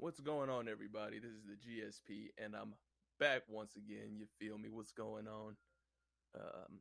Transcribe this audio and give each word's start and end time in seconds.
What's 0.00 0.20
going 0.20 0.48
on, 0.48 0.68
everybody? 0.68 1.18
This 1.18 1.32
is 1.32 1.42
the 1.42 1.56
GSP, 1.56 2.28
and 2.38 2.54
I'm 2.54 2.74
back 3.18 3.42
once 3.48 3.74
again. 3.74 4.14
You 4.16 4.26
feel 4.38 4.56
me? 4.56 4.68
What's 4.70 4.92
going 4.92 5.26
on? 5.26 5.56
Um, 6.36 6.78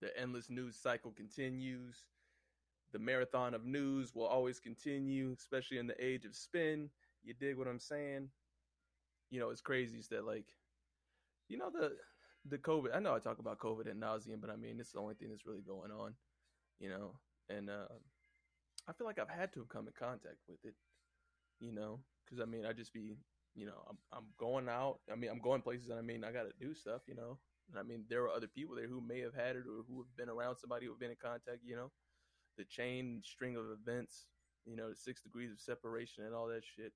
the 0.00 0.08
endless 0.18 0.48
news 0.48 0.74
cycle 0.74 1.10
continues. 1.10 2.06
The 2.94 2.98
marathon 2.98 3.52
of 3.52 3.66
news 3.66 4.14
will 4.14 4.24
always 4.24 4.58
continue, 4.58 5.36
especially 5.38 5.76
in 5.76 5.86
the 5.86 6.02
age 6.02 6.24
of 6.24 6.34
spin. 6.34 6.88
You 7.22 7.34
dig 7.34 7.58
what 7.58 7.68
I'm 7.68 7.78
saying? 7.78 8.30
You 9.30 9.40
know, 9.40 9.50
it's 9.50 9.60
crazy 9.60 9.98
is 9.98 10.08
that 10.08 10.24
like, 10.24 10.46
you 11.50 11.58
know 11.58 11.68
the 11.70 11.92
the 12.48 12.56
COVID. 12.56 12.96
I 12.96 13.00
know 13.00 13.14
I 13.14 13.18
talk 13.18 13.38
about 13.38 13.58
COVID 13.58 13.86
at 13.86 14.00
nauseum, 14.00 14.40
but 14.40 14.48
I 14.48 14.56
mean 14.56 14.80
it's 14.80 14.92
the 14.92 15.00
only 15.00 15.14
thing 15.14 15.28
that's 15.28 15.44
really 15.44 15.60
going 15.60 15.90
on. 15.90 16.14
You 16.80 16.88
know, 16.88 17.10
and 17.50 17.68
uh, 17.68 17.92
I 18.88 18.94
feel 18.94 19.06
like 19.06 19.18
I've 19.18 19.28
had 19.28 19.52
to 19.52 19.60
have 19.60 19.68
come 19.68 19.88
in 19.88 19.92
contact 19.92 20.38
with 20.48 20.64
it. 20.64 20.74
You 21.60 21.72
know, 21.72 22.00
because 22.34 22.46
I 22.46 22.50
mean 22.50 22.66
I 22.66 22.72
just 22.72 22.92
be 22.92 23.16
you 23.54 23.66
know 23.66 23.84
I'm 23.88 23.98
I'm 24.12 24.24
going 24.38 24.68
out. 24.68 24.98
I 25.10 25.16
mean 25.16 25.30
I'm 25.30 25.40
going 25.40 25.62
places, 25.62 25.88
and 25.88 25.98
I 25.98 26.02
mean 26.02 26.24
I 26.24 26.32
got 26.32 26.44
to 26.44 26.52
do 26.60 26.74
stuff. 26.74 27.02
You 27.06 27.14
know, 27.14 27.38
and 27.70 27.78
I 27.78 27.82
mean 27.82 28.04
there 28.08 28.22
are 28.24 28.30
other 28.30 28.48
people 28.48 28.76
there 28.76 28.88
who 28.88 29.00
may 29.00 29.20
have 29.20 29.34
had 29.34 29.56
it 29.56 29.64
or 29.68 29.84
who 29.88 29.98
have 29.98 30.16
been 30.16 30.28
around 30.28 30.56
somebody 30.56 30.86
who 30.86 30.92
have 30.92 31.00
been 31.00 31.10
in 31.10 31.16
contact. 31.22 31.60
You 31.64 31.76
know, 31.76 31.90
the 32.58 32.64
chain 32.64 33.20
string 33.24 33.56
of 33.56 33.64
events. 33.70 34.26
You 34.66 34.76
know, 34.76 34.88
the 34.88 34.96
six 34.96 35.20
degrees 35.20 35.52
of 35.52 35.60
separation 35.60 36.24
and 36.24 36.34
all 36.34 36.46
that 36.48 36.64
shit. 36.64 36.92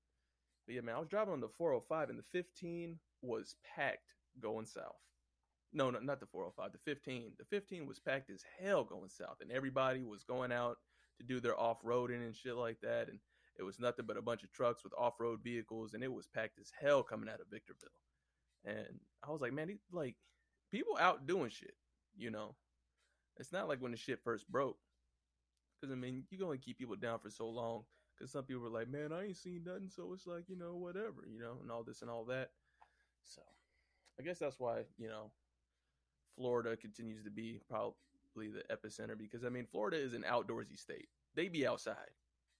But 0.65 0.75
yeah, 0.75 0.81
man, 0.81 0.95
I 0.95 0.99
was 0.99 1.07
driving 1.07 1.33
on 1.33 1.39
the 1.39 1.49
405 1.49 2.09
and 2.09 2.17
the 2.17 2.23
15 2.31 2.97
was 3.21 3.55
packed 3.75 4.15
going 4.41 4.65
south. 4.65 4.97
No, 5.71 5.91
no, 5.91 5.99
not 5.99 6.19
the 6.19 6.25
405, 6.25 6.71
the 6.71 6.79
15. 6.79 7.33
The 7.37 7.45
15 7.45 7.85
was 7.85 7.99
packed 7.99 8.31
as 8.31 8.43
hell 8.59 8.83
going 8.83 9.09
south, 9.09 9.37
and 9.41 9.51
everybody 9.51 10.03
was 10.03 10.23
going 10.23 10.51
out 10.51 10.77
to 11.19 11.25
do 11.25 11.39
their 11.39 11.59
off 11.59 11.81
roading 11.83 12.25
and 12.25 12.35
shit 12.35 12.55
like 12.55 12.79
that. 12.81 13.07
And 13.07 13.19
it 13.59 13.63
was 13.63 13.79
nothing 13.79 14.05
but 14.07 14.17
a 14.17 14.21
bunch 14.21 14.43
of 14.43 14.51
trucks 14.51 14.83
with 14.83 14.93
off 14.97 15.19
road 15.19 15.41
vehicles, 15.43 15.93
and 15.93 16.03
it 16.03 16.11
was 16.11 16.27
packed 16.27 16.59
as 16.59 16.71
hell 16.79 17.03
coming 17.03 17.29
out 17.29 17.41
of 17.41 17.47
Victorville. 17.51 17.89
And 18.65 18.99
I 19.27 19.31
was 19.31 19.41
like, 19.41 19.53
man, 19.53 19.77
like 19.91 20.15
people 20.71 20.97
out 20.97 21.27
doing 21.27 21.49
shit, 21.49 21.75
you 22.17 22.31
know. 22.31 22.55
It's 23.37 23.51
not 23.51 23.67
like 23.67 23.81
when 23.81 23.91
the 23.91 23.97
shit 23.97 24.19
first 24.23 24.49
broke. 24.49 24.77
Because, 25.79 25.93
I 25.93 25.97
mean, 25.97 26.23
you're 26.29 26.39
gonna 26.39 26.57
keep 26.57 26.77
people 26.77 26.95
down 26.95 27.19
for 27.19 27.29
so 27.29 27.47
long. 27.47 27.83
Because 28.17 28.31
some 28.31 28.43
people 28.43 28.63
were 28.63 28.69
like, 28.69 28.89
man, 28.89 29.13
I 29.13 29.25
ain't 29.25 29.37
seen 29.37 29.63
nothing. 29.65 29.89
So 29.89 30.11
it's 30.13 30.27
like, 30.27 30.49
you 30.49 30.57
know, 30.57 30.75
whatever, 30.75 31.25
you 31.25 31.39
know, 31.39 31.57
and 31.61 31.71
all 31.71 31.83
this 31.83 32.01
and 32.01 32.11
all 32.11 32.25
that. 32.25 32.49
So 33.23 33.41
I 34.19 34.23
guess 34.23 34.39
that's 34.39 34.59
why, 34.59 34.81
you 34.97 35.07
know, 35.07 35.31
Florida 36.35 36.75
continues 36.75 37.23
to 37.23 37.31
be 37.31 37.61
probably 37.69 37.95
the 38.35 38.63
epicenter. 38.69 39.17
Because, 39.17 39.45
I 39.45 39.49
mean, 39.49 39.67
Florida 39.71 39.97
is 39.97 40.13
an 40.13 40.25
outdoorsy 40.29 40.77
state. 40.77 41.07
They 41.35 41.47
be 41.47 41.65
outside 41.65 42.11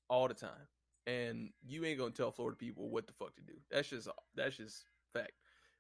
all 0.10 0.30
the 0.30 0.34
time. 0.34 0.68
And 1.10 1.50
you 1.68 1.86
ain't 1.86 2.00
gonna 2.00 2.12
tell 2.12 2.32
Florida 2.32 2.58
people 2.58 2.90
what 2.90 3.08
the 3.08 3.14
fuck 3.14 3.36
to 3.38 3.42
do. 3.44 3.54
That's 3.72 3.90
just 3.90 4.10
that's 4.36 4.58
just 4.58 4.86
fact. 5.14 5.34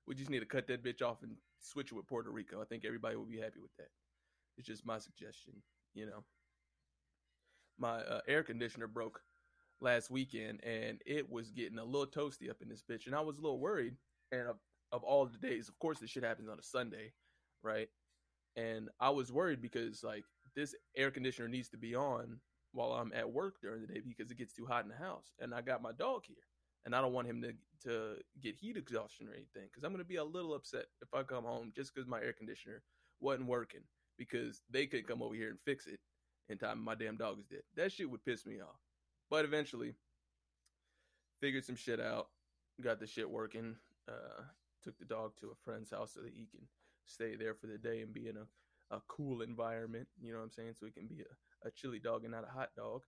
We 0.08 0.16
just 0.16 0.30
need 0.32 0.40
to 0.40 0.46
cut 0.46 0.68
that 0.68 0.84
bitch 0.84 1.02
off 1.04 1.24
and 1.24 1.36
switch 1.60 1.92
it 1.92 1.96
with 1.96 2.08
Puerto 2.08 2.32
Rico. 2.32 2.62
I 2.62 2.66
think 2.66 2.86
everybody 2.86 3.16
will 3.16 3.26
be 3.26 3.40
happy 3.40 3.60
with 3.62 3.76
that. 3.78 3.90
It's 4.58 4.68
just 4.68 4.86
my 4.86 5.00
suggestion, 5.00 5.54
you 5.94 6.06
know 6.08 6.24
my 7.80 8.00
uh, 8.02 8.22
air 8.28 8.44
conditioner 8.44 8.88
broke 8.88 9.22
last 9.82 10.12
weekend 10.12 10.64
and 10.64 11.02
it 11.06 11.30
was 11.32 11.52
getting 11.52 11.80
a 11.80 11.86
little 11.86 12.08
toasty 12.08 12.50
up 12.50 12.62
in 12.62 12.70
this 12.70 12.84
bitch 12.84 13.08
and 13.08 13.16
i 13.16 13.22
was 13.22 13.38
a 13.38 13.42
little 13.42 13.60
worried 13.60 13.96
and 14.32 14.48
of, 14.48 14.58
of 14.92 15.04
all 15.04 15.26
the 15.26 15.38
days 15.38 15.70
of 15.70 15.80
course 15.80 16.00
this 16.00 16.10
shit 16.10 16.24
happens 16.24 16.50
on 16.50 16.60
a 16.60 16.64
sunday 16.64 17.12
right 17.64 17.90
and 18.58 18.90
i 19.00 19.10
was 19.10 19.32
worried 19.32 19.62
because 19.62 20.04
like 20.04 20.26
this 20.56 20.76
air 20.98 21.12
conditioner 21.12 21.48
needs 21.48 21.70
to 21.70 21.78
be 21.78 21.96
on 21.96 22.40
while 22.72 22.92
i'm 22.92 23.12
at 23.14 23.32
work 23.32 23.56
during 23.62 23.82
the 23.82 23.88
day 23.88 24.02
because 24.06 24.32
it 24.32 24.38
gets 24.38 24.54
too 24.54 24.66
hot 24.66 24.84
in 24.84 24.90
the 24.90 24.96
house 24.96 25.32
and 25.40 25.54
i 25.54 25.62
got 25.62 25.82
my 25.82 25.92
dog 25.92 26.24
here 26.26 26.36
and 26.86 26.96
i 26.96 27.02
don't 27.02 27.14
want 27.14 27.28
him 27.28 27.42
to 27.42 27.54
to 27.82 28.16
get 28.42 28.56
heat 28.56 28.78
exhaustion 28.78 29.28
or 29.28 29.34
anything 29.34 29.68
because 29.70 29.84
i'm 29.84 29.92
going 29.92 30.04
to 30.04 30.08
be 30.08 30.18
a 30.18 30.24
little 30.24 30.54
upset 30.54 30.86
if 31.02 31.14
i 31.14 31.24
come 31.24 31.44
home 31.44 31.72
just 31.76 31.94
because 31.94 32.08
my 32.08 32.22
air 32.22 32.34
conditioner 32.34 32.82
wasn't 33.22 33.48
working 33.48 33.82
because 34.18 34.62
they 34.70 34.86
could 34.86 35.08
come 35.08 35.22
over 35.22 35.34
here 35.34 35.50
and 35.50 35.60
fix 35.66 35.88
it 35.88 36.00
in 36.50 36.58
time 36.58 36.84
my 36.84 36.96
damn 36.96 37.18
dog 37.18 37.40
is 37.40 37.46
dead. 37.46 37.62
That 37.76 37.92
shit 37.92 38.10
would 38.10 38.26
piss 38.26 38.46
me 38.46 38.60
off. 38.60 38.80
But 39.30 39.46
eventually, 39.46 39.94
figured 41.40 41.64
some 41.64 41.76
shit 41.76 42.00
out, 42.00 42.28
got 42.82 43.00
the 43.00 43.08
shit 43.08 43.30
working, 43.30 43.76
uh, 44.08 44.44
took 44.84 44.98
the 44.98 45.06
dog 45.06 45.34
to 45.40 45.48
a 45.48 45.56
friend's 45.64 45.92
house 45.92 46.14
so 46.16 46.22
that 46.22 46.34
he 46.34 46.48
can 46.52 46.68
stay 47.06 47.36
there 47.36 47.54
for 47.54 47.68
the 47.68 47.78
day 47.78 48.02
and 48.02 48.14
be 48.14 48.28
in 48.28 48.38
a, 48.38 48.96
a 48.96 49.02
cool 49.08 49.42
environment, 49.42 50.08
you 50.20 50.32
know 50.32 50.40
what 50.40 50.46
I'm 50.46 50.52
saying? 50.52 50.74
So 50.80 50.86
he 50.86 50.92
can 50.92 51.08
be 51.08 51.22
a, 51.22 51.26
a 51.66 51.72
chili 51.72 52.00
dog 52.00 52.24
and 52.24 52.32
not 52.32 52.48
a 52.48 52.52
hot 52.52 52.70
dog. 52.76 53.04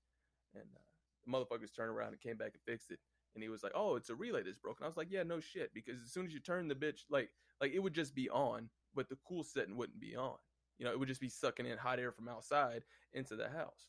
And 0.54 0.66
uh, 0.76 0.80
the 1.26 1.32
motherfuckers 1.32 1.74
turned 1.76 1.92
around 1.92 2.10
and 2.10 2.22
came 2.22 2.38
back 2.38 2.54
and 2.54 2.62
fixed 2.66 2.92
it. 2.92 3.00
And 3.34 3.44
he 3.44 3.50
was 3.50 3.64
like, 3.64 3.72
"Oh, 3.76 3.96
it's 3.96 4.10
a 4.10 4.16
relay 4.16 4.44
that's 4.44 4.58
broken." 4.58 4.84
I 4.84 4.88
was 4.88 4.98
like, 4.98 5.12
"Yeah, 5.12 5.24
no 5.24 5.40
shit," 5.40 5.74
because 5.74 6.02
as 6.04 6.12
soon 6.12 6.26
as 6.26 6.34
you 6.34 6.40
turn 6.40 6.68
the 6.68 6.76
bitch, 6.76 7.02
like, 7.10 7.30
like 7.62 7.72
it 7.74 7.80
would 7.80 7.94
just 7.94 8.14
be 8.14 8.30
on, 8.30 8.70
but 8.94 9.08
the 9.08 9.18
cool 9.26 9.44
setting 9.44 9.78
wouldn't 9.78 10.02
be 10.02 10.16
on. 10.16 10.36
You 10.78 10.86
know, 10.86 10.92
it 10.92 11.00
would 11.00 11.08
just 11.08 11.22
be 11.22 11.30
sucking 11.30 11.66
in 11.66 11.78
hot 11.78 12.00
air 12.00 12.12
from 12.12 12.28
outside 12.28 12.84
into 13.14 13.36
the 13.36 13.48
house. 13.48 13.88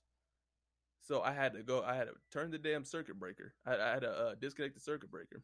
So 1.00 1.22
I 1.22 1.32
had 1.32 1.54
to 1.54 1.62
go. 1.62 1.82
I 1.82 1.96
had 1.96 2.04
to 2.04 2.14
turn 2.30 2.52
the 2.52 2.58
damn 2.58 2.84
circuit 2.84 3.18
breaker. 3.18 3.54
I, 3.66 3.76
I 3.76 3.90
had 3.90 4.02
to 4.02 4.10
uh, 4.10 4.34
disconnect 4.40 4.74
the 4.74 4.80
circuit 4.80 5.10
breaker 5.10 5.42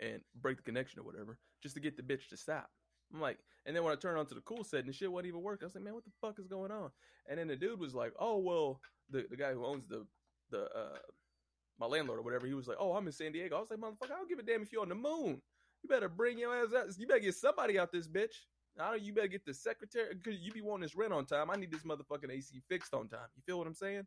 and 0.00 0.20
break 0.40 0.56
the 0.56 0.62
connection 0.62 1.00
or 1.00 1.02
whatever, 1.02 1.38
just 1.62 1.74
to 1.74 1.80
get 1.80 1.96
the 1.96 2.02
bitch 2.02 2.28
to 2.28 2.36
stop. 2.36 2.70
I'm 3.12 3.20
like, 3.20 3.38
and 3.64 3.74
then 3.74 3.82
when 3.82 3.92
I 3.92 3.96
turned 3.96 4.18
on 4.18 4.26
to 4.26 4.34
the 4.34 4.40
cool 4.42 4.64
set 4.64 4.84
and 4.84 4.94
shit 4.94 5.10
wasn't 5.10 5.28
even 5.28 5.42
working, 5.42 5.64
I 5.64 5.66
was 5.66 5.74
like, 5.74 5.84
man, 5.84 5.94
what 5.94 6.04
the 6.04 6.10
fuck 6.20 6.38
is 6.38 6.46
going 6.46 6.70
on? 6.70 6.90
And 7.28 7.38
then 7.38 7.48
the 7.48 7.56
dude 7.56 7.80
was 7.80 7.94
like, 7.94 8.12
oh 8.18 8.38
well, 8.38 8.80
the 9.10 9.26
the 9.28 9.36
guy 9.36 9.52
who 9.52 9.64
owns 9.64 9.86
the 9.86 10.06
the 10.50 10.64
uh 10.64 10.98
my 11.78 11.86
landlord 11.86 12.18
or 12.18 12.22
whatever, 12.22 12.46
he 12.46 12.54
was 12.54 12.68
like, 12.68 12.78
oh, 12.80 12.92
I'm 12.94 13.06
in 13.06 13.12
San 13.12 13.32
Diego. 13.32 13.56
I 13.56 13.60
was 13.60 13.70
like, 13.70 13.78
motherfucker, 13.78 14.12
I 14.12 14.16
don't 14.16 14.28
give 14.28 14.38
a 14.38 14.42
damn 14.42 14.62
if 14.62 14.72
you're 14.72 14.82
on 14.82 14.88
the 14.88 14.94
moon. 14.94 15.42
You 15.82 15.88
better 15.88 16.08
bring 16.08 16.38
your 16.38 16.54
ass 16.54 16.72
out. 16.74 16.86
You 16.98 17.06
better 17.06 17.20
get 17.20 17.34
somebody 17.34 17.78
out 17.78 17.92
this 17.92 18.08
bitch. 18.08 18.34
I 18.80 18.90
don't. 18.90 19.02
You 19.02 19.12
better 19.12 19.28
get 19.28 19.44
the 19.44 19.54
secretary 19.54 20.14
because 20.14 20.40
you 20.40 20.52
be 20.52 20.60
wanting 20.60 20.82
this 20.82 20.96
rent 20.96 21.12
on 21.12 21.26
time. 21.26 21.50
I 21.50 21.56
need 21.56 21.70
this 21.70 21.82
motherfucking 21.82 22.30
AC 22.30 22.62
fixed 22.68 22.94
on 22.94 23.08
time. 23.08 23.28
You 23.36 23.42
feel 23.46 23.58
what 23.58 23.66
I'm 23.66 23.74
saying? 23.74 24.06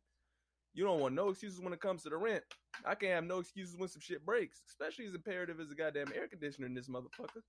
You 0.73 0.83
don't 0.83 0.99
want 0.99 1.15
no 1.15 1.29
excuses 1.29 1.59
when 1.59 1.73
it 1.73 1.81
comes 1.81 2.03
to 2.03 2.09
the 2.09 2.17
rent. 2.17 2.43
I 2.85 2.95
can't 2.95 3.13
have 3.13 3.23
no 3.23 3.39
excuses 3.39 3.75
when 3.75 3.89
some 3.89 4.01
shit 4.01 4.25
breaks, 4.25 4.61
especially 4.69 5.07
as 5.07 5.15
imperative 5.15 5.59
as 5.59 5.71
a 5.71 5.75
goddamn 5.75 6.11
air 6.15 6.27
conditioner 6.27 6.67
in 6.67 6.75
this 6.75 6.87
motherfucker. 6.87 7.41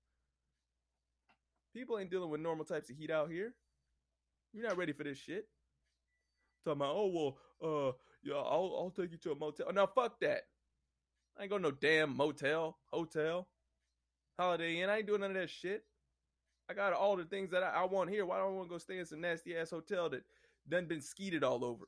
People 1.73 1.97
ain't 1.99 2.11
dealing 2.11 2.29
with 2.29 2.41
normal 2.41 2.65
types 2.65 2.89
of 2.89 2.97
heat 2.97 3.11
out 3.11 3.31
here. 3.31 3.53
You're 4.53 4.67
not 4.67 4.77
ready 4.77 4.91
for 4.91 5.03
this 5.03 5.17
shit. 5.17 5.45
Talking 6.65 6.81
about, 6.81 6.95
oh 6.95 7.35
well, 7.61 7.87
uh, 7.87 7.91
yeah, 8.23 8.35
I'll 8.35 8.75
I'll 8.77 8.93
take 8.95 9.11
you 9.11 9.17
to 9.17 9.31
a 9.31 9.35
motel. 9.35 9.71
Now 9.73 9.87
fuck 9.87 10.19
that. 10.19 10.41
I 11.37 11.43
ain't 11.43 11.49
going 11.49 11.61
no 11.61 11.71
damn 11.71 12.15
motel, 12.15 12.77
hotel, 12.91 13.47
Holiday 14.37 14.81
Inn. 14.81 14.89
I 14.89 14.97
ain't 14.97 15.07
doing 15.07 15.21
none 15.21 15.31
of 15.31 15.37
that 15.37 15.49
shit. 15.49 15.83
I 16.69 16.73
got 16.73 16.93
all 16.93 17.15
the 17.15 17.25
things 17.25 17.51
that 17.51 17.63
I, 17.63 17.69
I 17.69 17.85
want 17.85 18.09
here. 18.09 18.25
Why 18.25 18.37
do 18.37 18.43
I 18.43 18.47
want 18.47 18.67
to 18.67 18.73
go 18.73 18.77
stay 18.77 18.99
in 18.99 19.05
some 19.05 19.21
nasty 19.21 19.57
ass 19.57 19.71
hotel 19.71 20.09
that 20.09 20.23
done 20.69 20.85
been 20.85 21.01
skeeted 21.01 21.43
all 21.43 21.65
over? 21.65 21.85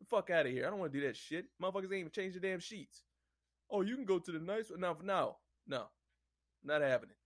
The 0.00 0.06
fuck 0.06 0.30
out 0.30 0.46
of 0.46 0.52
here. 0.52 0.66
I 0.66 0.70
don't 0.70 0.78
want 0.78 0.92
to 0.92 1.00
do 1.00 1.06
that 1.06 1.16
shit. 1.16 1.46
Motherfuckers 1.62 1.84
ain't 1.84 1.94
even 1.94 2.10
changed 2.10 2.36
the 2.36 2.40
damn 2.40 2.60
sheets. 2.60 3.02
Oh, 3.70 3.82
you 3.82 3.96
can 3.96 4.04
go 4.04 4.18
to 4.18 4.32
the 4.32 4.38
nice 4.38 4.70
one. 4.70 4.80
No, 4.80 4.96
no, 5.02 5.36
no. 5.66 5.84
Not 6.64 6.82
having 6.82 7.10
it. 7.10 7.16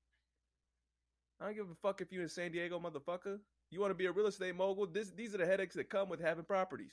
I 1.40 1.46
don't 1.46 1.56
give 1.56 1.70
a 1.70 1.74
fuck 1.80 2.00
if 2.00 2.12
you're 2.12 2.22
in 2.22 2.28
San 2.28 2.52
Diego, 2.52 2.78
motherfucker. 2.78 3.38
You 3.70 3.80
want 3.80 3.92
to 3.92 3.94
be 3.94 4.06
a 4.06 4.12
real 4.12 4.26
estate 4.26 4.54
mogul? 4.54 4.86
This, 4.86 5.10
these 5.10 5.34
are 5.34 5.38
the 5.38 5.46
headaches 5.46 5.74
that 5.76 5.88
come 5.88 6.08
with 6.08 6.20
having 6.20 6.44
properties. 6.44 6.92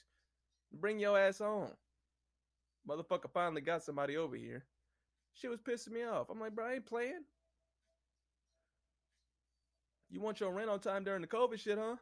Bring 0.72 1.00
your 1.00 1.19
ass 1.19 1.41
on. 1.41 1.72
Motherfucker 2.88 3.30
finally 3.34 3.62
got 3.62 3.84
somebody 3.84 4.16
over 4.16 4.36
here. 4.36 4.63
Shit 5.34 5.50
was 5.50 5.59
pissing 5.59 5.91
me 5.91 6.03
off. 6.03 6.30
I'm 6.30 6.40
like, 6.40 6.56
bro, 6.56 6.66
I 6.66 6.74
ain't 6.75 6.86
playing. 6.86 7.24
You 10.09 10.22
want 10.22 10.40
your 10.40 10.53
rent 10.53 10.69
on 10.69 10.80
time 10.80 11.03
during 11.03 11.22
the 11.22 11.28
COVID 11.28 11.59
shit, 11.59 11.78
huh? 11.78 11.97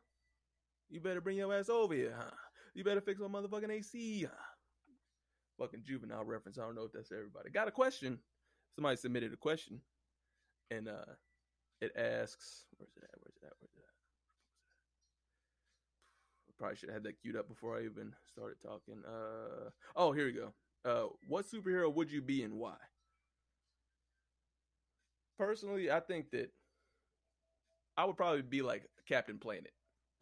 You 0.90 1.00
better 1.00 1.22
bring 1.22 1.38
your 1.38 1.54
ass 1.54 1.70
over 1.70 1.94
here, 1.94 2.14
huh? 2.16 2.32
You 2.76 2.84
better 2.84 3.02
fix 3.02 3.20
my 3.20 3.28
motherfucking 3.28 3.72
AC, 3.72 4.24
huh? 4.24 4.44
Fucking 5.58 5.82
juvenile 5.84 6.24
reference. 6.24 6.60
I 6.60 6.62
don't 6.62 6.76
know 6.76 6.84
if 6.84 6.92
that's 6.92 7.12
everybody. 7.12 7.50
Got 7.50 7.68
a 7.68 7.72
question. 7.72 8.20
Somebody 8.76 8.98
submitted 8.98 9.34
a 9.34 9.38
question. 9.38 9.80
And 10.70 10.88
uh 10.88 11.14
it 11.82 11.92
asks 11.98 12.66
where's 12.78 12.96
it 12.96 13.04
at? 13.04 13.20
Where's 13.22 13.36
it 13.36 13.46
at? 13.46 13.54
Where's 13.60 13.72
it 13.76 13.80
at? 13.80 13.94
Probably 16.58 16.78
should 16.78 16.90
have 16.90 16.96
had 16.98 17.04
that 17.04 17.20
queued 17.22 17.36
up 17.36 17.50
before 17.50 17.78
I 17.78 17.84
even 17.84 18.14
started 18.26 18.58
talking. 18.64 19.04
Uh 19.06 19.70
oh, 19.96 20.12
here 20.14 20.26
we 20.26 20.32
go. 20.32 20.54
Uh 20.86 21.10
what 21.28 21.46
superhero 21.46 21.94
would 21.94 22.12
you 22.12 22.22
be 22.22 22.44
and 22.44 22.54
why? 22.54 22.76
Personally, 25.38 25.92
I 25.92 26.00
think 26.00 26.32
that 26.32 26.52
I 27.98 28.06
would 28.06 28.18
probably 28.18 28.42
be 28.42 28.62
like 28.62 28.88
Captain 29.08 29.38
Planet. 29.38 29.72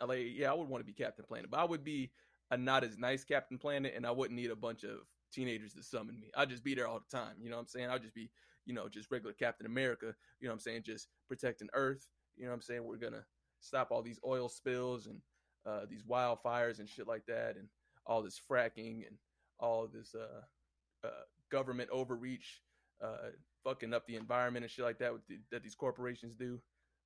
Like, 0.06 0.26
yeah, 0.34 0.52
I 0.52 0.54
would 0.54 0.68
want 0.68 0.82
to 0.82 0.86
be 0.86 0.94
Captain 0.94 1.26
Planet, 1.28 1.50
but 1.52 1.60
I 1.60 1.66
would 1.66 1.84
be 1.84 2.12
a 2.52 2.58
not 2.58 2.84
as 2.84 2.98
nice 2.98 3.24
Captain 3.24 3.58
Planet, 3.58 3.94
and 3.96 4.06
I 4.06 4.12
wouldn't 4.12 4.40
need 4.40 4.52
a 4.52 4.56
bunch 4.56 4.84
of 4.84 5.00
teenagers 5.32 5.74
to 5.74 5.84
summon 5.84 6.20
me. 6.20 6.32
I'd 6.36 6.50
just 6.50 6.64
be 6.64 6.76
there 6.76 6.88
all 6.88 7.00
the 7.00 7.18
time. 7.18 7.36
You 7.42 7.50
know 7.50 7.58
what 7.58 7.64
I'm 7.64 7.68
saying? 7.68 7.90
I'd 7.90 8.02
just 8.02 8.14
be, 8.16 8.30
you 8.66 8.74
know, 8.74 8.88
just 8.88 9.12
regular 9.12 9.34
Captain 9.34 9.66
America. 9.66 10.14
You 10.40 10.48
know 10.48 10.52
what 10.52 10.56
I'm 10.56 10.60
saying? 10.60 10.84
Just 10.86 11.08
protecting 11.28 11.70
Earth. 11.74 12.08
You 12.38 12.46
know 12.46 12.50
what 12.50 12.56
I'm 12.56 12.62
saying? 12.62 12.84
We're 12.84 12.98
gonna 12.98 13.26
stop 13.60 13.92
all 13.92 14.02
these 14.02 14.20
oil 14.26 14.50
spills 14.50 15.08
and 15.08 15.20
uh, 15.66 15.86
these 15.90 16.04
wildfires 16.04 16.80
and 16.80 16.90
shit 16.90 17.08
like 17.08 17.26
that, 17.28 17.56
and 17.58 17.68
all 18.06 18.22
this 18.22 18.40
fracking 18.50 19.08
and 19.08 19.18
all 19.60 19.88
this 19.88 20.16
uh, 20.16 21.08
uh, 21.08 21.24
government 21.50 21.90
overreach 21.92 22.62
uh, 23.02 23.30
fucking 23.64 23.94
up 23.94 24.06
the 24.08 24.16
environment 24.16 24.64
and 24.64 24.72
shit 24.72 24.86
like 24.86 25.00
that 25.00 25.14
the, 25.28 25.40
that 25.52 25.64
these 25.64 25.76
corporations 25.76 26.36
do. 26.36 26.60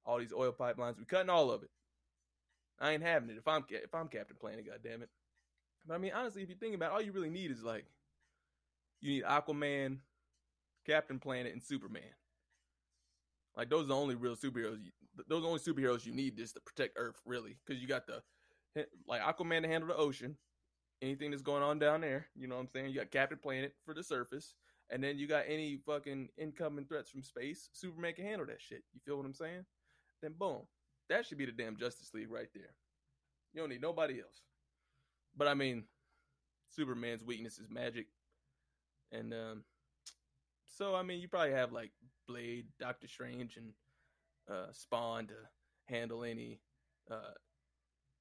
All 0.06 0.20
these 0.20 0.34
oil 0.34 0.54
pipelines, 0.58 0.98
we 0.98 1.06
cutting 1.06 1.30
all 1.30 1.52
of 1.52 1.64
it. 1.64 1.70
I 2.80 2.92
ain't 2.92 3.04
having 3.04 3.30
it 3.30 3.38
if 3.38 3.48
I'm 3.48 3.66
if 3.70 3.94
I'm 3.94 4.08
Captain 4.08 4.38
Planet, 4.40 4.68
God 4.68 4.80
damn 4.84 5.02
it. 5.02 5.10
But 5.86 5.96
I 5.96 5.98
mean, 5.98 6.12
honestly, 6.16 6.44
if 6.44 6.50
you 6.50 6.56
think 6.56 6.76
about 6.76 6.92
it, 6.92 6.94
all 6.94 7.02
you 7.02 7.12
really 7.12 7.30
need 7.30 7.52
is 7.52 7.64
like 7.64 7.86
you 9.02 9.12
need 9.12 9.24
Aquaman, 9.24 9.98
Captain 10.88 11.20
Planet, 11.20 11.54
and 11.54 11.62
Superman. 11.62 12.02
Like 13.56 13.70
those 13.70 13.86
are 13.86 13.90
the 13.90 13.96
only 13.96 14.16
real 14.16 14.36
superheroes. 14.36 14.84
You, 14.84 14.92
those 15.28 15.44
only 15.44 15.60
superheroes 15.60 16.06
you 16.06 16.14
need 16.14 16.38
just 16.38 16.54
to 16.56 16.62
protect 16.62 16.96
Earth, 16.98 17.20
really, 17.26 17.58
because 17.66 17.82
you 17.82 17.88
got 17.88 18.06
the 18.06 18.22
like 19.08 19.22
Aquaman 19.22 19.64
to 19.64 19.68
handle 19.68 19.90
the 19.90 19.96
ocean, 19.96 20.38
anything 21.02 21.32
that's 21.32 21.42
going 21.42 21.64
on 21.64 21.80
down 21.80 22.02
there. 22.02 22.28
You 22.36 22.48
know 22.48 22.56
what 22.56 22.62
I'm 22.62 22.68
saying? 22.68 22.90
You 22.90 23.00
got 23.00 23.12
Captain 23.12 23.40
Planet 23.40 23.74
for 23.84 23.94
the 23.94 24.04
surface, 24.04 24.54
and 24.92 25.04
then 25.04 25.18
you 25.18 25.28
got 25.28 25.46
any 25.48 25.80
fucking 25.86 26.30
incoming 26.38 26.86
threats 26.86 27.10
from 27.10 27.24
space. 27.24 27.70
Superman 27.74 28.14
can 28.14 28.26
handle 28.26 28.48
that 28.48 28.62
shit. 28.62 28.84
You 28.94 29.02
feel 29.06 29.18
what 29.18 29.26
I'm 29.26 29.34
saying? 29.34 29.66
Then 30.22 30.34
boom, 30.38 30.62
that 31.10 31.26
should 31.26 31.38
be 31.40 31.46
the 31.46 31.52
damn 31.52 31.78
Justice 31.78 32.12
League 32.14 32.32
right 32.32 32.50
there. 32.54 32.76
You 33.54 33.62
don't 33.62 33.70
need 33.70 33.82
nobody 33.82 34.20
else. 34.20 34.42
But 35.36 35.48
I 35.48 35.56
mean, 35.56 35.86
Superman's 36.70 37.24
weakness 37.24 37.58
is 37.58 37.70
magic, 37.70 38.08
and 39.12 39.34
um, 39.34 39.64
so 40.68 40.96
I 40.96 41.04
mean, 41.04 41.20
you 41.20 41.28
probably 41.28 41.52
have 41.52 41.72
like 41.72 41.92
Blade, 42.28 42.68
Doctor 42.80 43.08
Strange, 43.08 43.58
and 43.58 43.74
uh, 44.50 44.72
Spawn 44.72 45.28
to 45.28 45.34
handle 45.86 46.24
any 46.24 46.60
uh, 47.10 47.34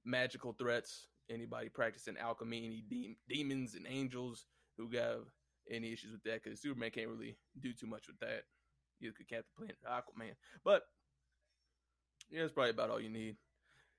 magical 0.05 0.53
threats. 0.53 1.09
Anybody 1.29 1.69
practicing 1.69 2.17
alchemy, 2.19 2.67
any 2.67 2.85
de- 2.89 3.19
demons 3.29 3.75
and 3.75 3.85
angels 3.89 4.47
who 4.79 4.89
have 4.97 5.23
any 5.69 5.93
issues 5.93 6.13
with 6.13 6.23
that, 6.23 6.45
because 6.45 6.61
Superman 6.61 6.93
can't 6.93 7.09
really 7.09 7.37
do 7.61 7.73
too 7.73 7.89
much 7.89 8.07
with 8.07 8.21
that. 8.21 8.45
You 9.01 9.13
could 9.13 9.29
Captain 9.29 9.45
Planet, 9.57 9.77
Aquaman, 9.85 10.35
but 10.65 10.83
yeah, 12.31 12.43
that's 12.43 12.53
probably 12.53 12.71
about 12.71 12.91
all 12.91 13.01
you 13.01 13.11
need. 13.11 13.37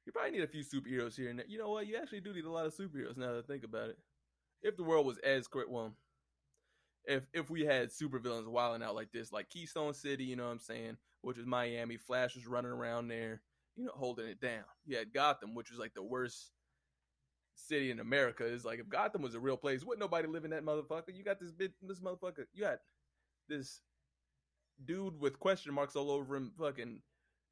You 0.05 0.13
probably 0.13 0.31
need 0.31 0.43
a 0.43 0.47
few 0.47 0.63
superheroes 0.63 1.17
here 1.17 1.29
and 1.29 1.39
there. 1.39 1.45
You 1.47 1.57
know 1.57 1.69
what? 1.69 1.85
You 1.85 1.97
actually 1.97 2.21
do 2.21 2.33
need 2.33 2.45
a 2.45 2.51
lot 2.51 2.65
of 2.65 2.73
superheroes 2.73 3.17
now 3.17 3.33
that 3.33 3.43
I 3.43 3.47
think 3.51 3.65
about 3.65 3.89
it. 3.89 3.97
If 4.61 4.77
the 4.77 4.83
world 4.83 5.05
was 5.05 5.17
as 5.19 5.47
correct, 5.47 5.69
well, 5.69 5.91
if 7.07 7.23
if 7.33 7.49
we 7.49 7.65
had 7.65 7.89
supervillains 7.89 8.47
wilding 8.47 8.83
out 8.83 8.95
like 8.95 9.11
this, 9.11 9.31
like 9.31 9.49
Keystone 9.49 9.93
City, 9.93 10.25
you 10.25 10.35
know 10.35 10.45
what 10.45 10.51
I'm 10.51 10.59
saying, 10.59 10.97
which 11.21 11.37
is 11.37 11.45
Miami, 11.45 11.97
Flash 11.97 12.35
was 12.35 12.45
running 12.45 12.71
around 12.71 13.07
there, 13.07 13.41
you 13.75 13.85
know, 13.85 13.93
holding 13.95 14.27
it 14.27 14.41
down. 14.41 14.63
You 14.85 14.97
had 14.97 15.13
Gotham, 15.13 15.55
which 15.55 15.71
was 15.71 15.79
like 15.79 15.93
the 15.93 16.03
worst 16.03 16.51
city 17.55 17.91
in 17.91 17.99
America. 17.99 18.45
Is 18.45 18.65
like 18.65 18.79
if 18.79 18.89
Gotham 18.89 19.21
was 19.21 19.35
a 19.35 19.39
real 19.39 19.57
place, 19.57 19.83
wouldn't 19.83 20.01
nobody 20.01 20.27
live 20.27 20.45
in 20.45 20.51
that 20.51 20.65
motherfucker? 20.65 21.15
You 21.15 21.23
got 21.23 21.39
this 21.39 21.51
bit, 21.51 21.71
this 21.81 22.01
motherfucker. 22.01 22.45
You 22.53 22.63
got 22.63 22.79
this 23.47 23.81
dude 24.83 25.19
with 25.19 25.39
question 25.39 25.73
marks 25.73 25.95
all 25.95 26.11
over 26.11 26.35
him, 26.35 26.51
fucking 26.59 26.99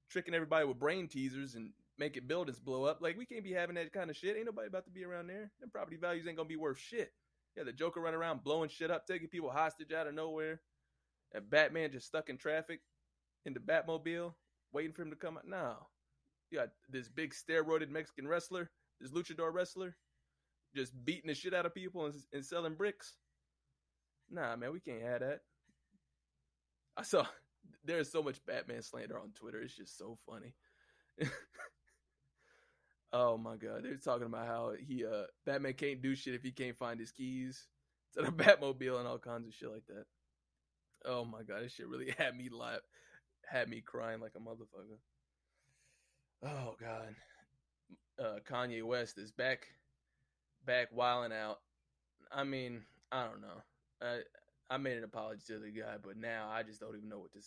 tricking 0.10 0.34
everybody 0.36 0.66
with 0.66 0.80
brain 0.80 1.08
teasers 1.08 1.56
and 1.56 1.72
making 1.98 2.28
buildings 2.28 2.60
blow 2.60 2.84
up. 2.84 3.01
Like 3.01 3.18
we 3.18 3.25
can't 3.25 3.44
be 3.44 3.54
having 3.54 3.75
that 3.75 3.94
kind 3.94 4.10
of 4.10 4.18
shit. 4.18 4.36
Ain't 4.36 4.46
nobody 4.46 4.68
about 4.68 4.86
to 4.86 4.92
be 4.92 5.06
around 5.06 5.28
there. 5.28 5.50
Them 5.62 5.69
property 5.72 5.98
values 5.98 6.28
ain't 6.28 6.36
gonna 6.36 6.50
be 6.50 6.58
worth 6.58 6.78
shit. 6.78 7.13
Yeah, 7.56 7.63
the 7.63 7.72
Joker 7.72 8.02
running 8.02 8.19
around 8.19 8.44
blowing 8.44 8.69
shit 8.69 8.92
up, 8.92 9.07
taking 9.07 9.28
people 9.28 9.50
hostage 9.50 9.94
out 9.94 10.07
of 10.07 10.13
nowhere. 10.13 10.62
And 11.34 11.50
Batman 11.50 11.92
just 11.92 12.07
stuck 12.07 12.30
in 12.30 12.38
traffic 12.38 12.81
in 13.46 13.54
the 13.54 13.60
Batmobile, 13.60 14.34
waiting 14.74 14.94
for 14.94 15.04
him 15.04 15.10
to 15.10 15.16
come 15.16 15.38
out. 15.38 15.48
No. 15.48 15.75
You 16.52 16.60
got 16.60 16.69
this 16.90 17.07
big 17.07 17.34
steroided 17.34 17.90
Mexican 17.90 18.28
wrestler, 18.28 18.69
this 19.00 19.12
luchador 19.12 19.54
wrestler, 19.54 19.96
just 20.75 20.94
beating 21.06 21.28
the 21.28 21.34
shit 21.34 21.54
out 21.54 21.66
of 21.66 21.74
people 21.74 22.06
and, 22.06 22.16
and 22.34 22.46
selling 22.46 22.75
bricks. 22.75 23.16
Nah, 24.30 24.56
man, 24.56 24.74
we 24.74 24.80
can't 24.80 25.01
have 25.01 25.22
that. 25.22 25.42
I 26.98 27.04
saw 27.04 27.25
there's 27.86 28.12
so 28.12 28.22
much 28.22 28.46
Batman 28.46 28.81
slander 28.81 29.19
on 29.19 29.31
Twitter. 29.34 29.62
It's 29.62 29.75
just 29.75 29.98
so 29.98 30.18
funny. 30.28 30.54
oh 33.16 33.38
my 33.38 33.56
god, 33.56 33.84
they're 33.84 33.96
talking 33.96 34.28
about 34.28 34.46
how 34.46 34.74
he 34.78 35.06
uh 35.06 35.24
Batman 35.46 35.74
can't 35.74 36.02
do 36.02 36.16
shit 36.16 36.36
if 36.36 36.44
he 36.44 36.52
can't 36.52 36.78
find 36.78 37.00
his 37.00 37.12
keys 37.12 37.68
to 38.14 38.22
the 38.22 38.32
Batmobile 38.32 39.00
and 39.00 39.08
all 39.08 39.18
kinds 39.18 39.48
of 39.48 39.54
shit 39.54 39.72
like 39.72 39.86
that. 39.88 40.06
Oh 41.06 41.24
my 41.24 41.42
god, 41.44 41.64
this 41.64 41.74
shit 41.74 41.88
really 41.88 42.12
had 42.18 42.36
me 42.36 42.50
laugh, 42.52 42.82
had 43.48 43.70
me 43.70 43.82
crying 43.82 44.20
like 44.20 44.34
a 44.36 44.40
motherfucker. 44.40 45.00
Oh 46.44 46.76
god, 46.80 47.16
uh, 48.20 48.40
Kanye 48.48 48.84
West 48.84 49.18
is 49.18 49.32
back, 49.32 49.68
back 50.66 50.90
wilding 50.92 51.36
out. 51.36 51.60
I 52.32 52.44
mean, 52.44 52.82
I 53.14 53.26
don't 53.26 53.42
know. 53.42 53.62
I 54.02 54.20
I 54.70 54.78
made 54.78 54.98
an 54.98 55.06
apology 55.06 55.44
to 55.48 55.60
the 55.60 55.72
guy, 55.72 55.96
but 56.04 56.18
now 56.18 56.50
I 56.52 56.64
just 56.64 56.82
don't 56.82 56.98
even 56.98 57.08
know 57.08 57.20
what 57.20 57.32
to 57.32 57.40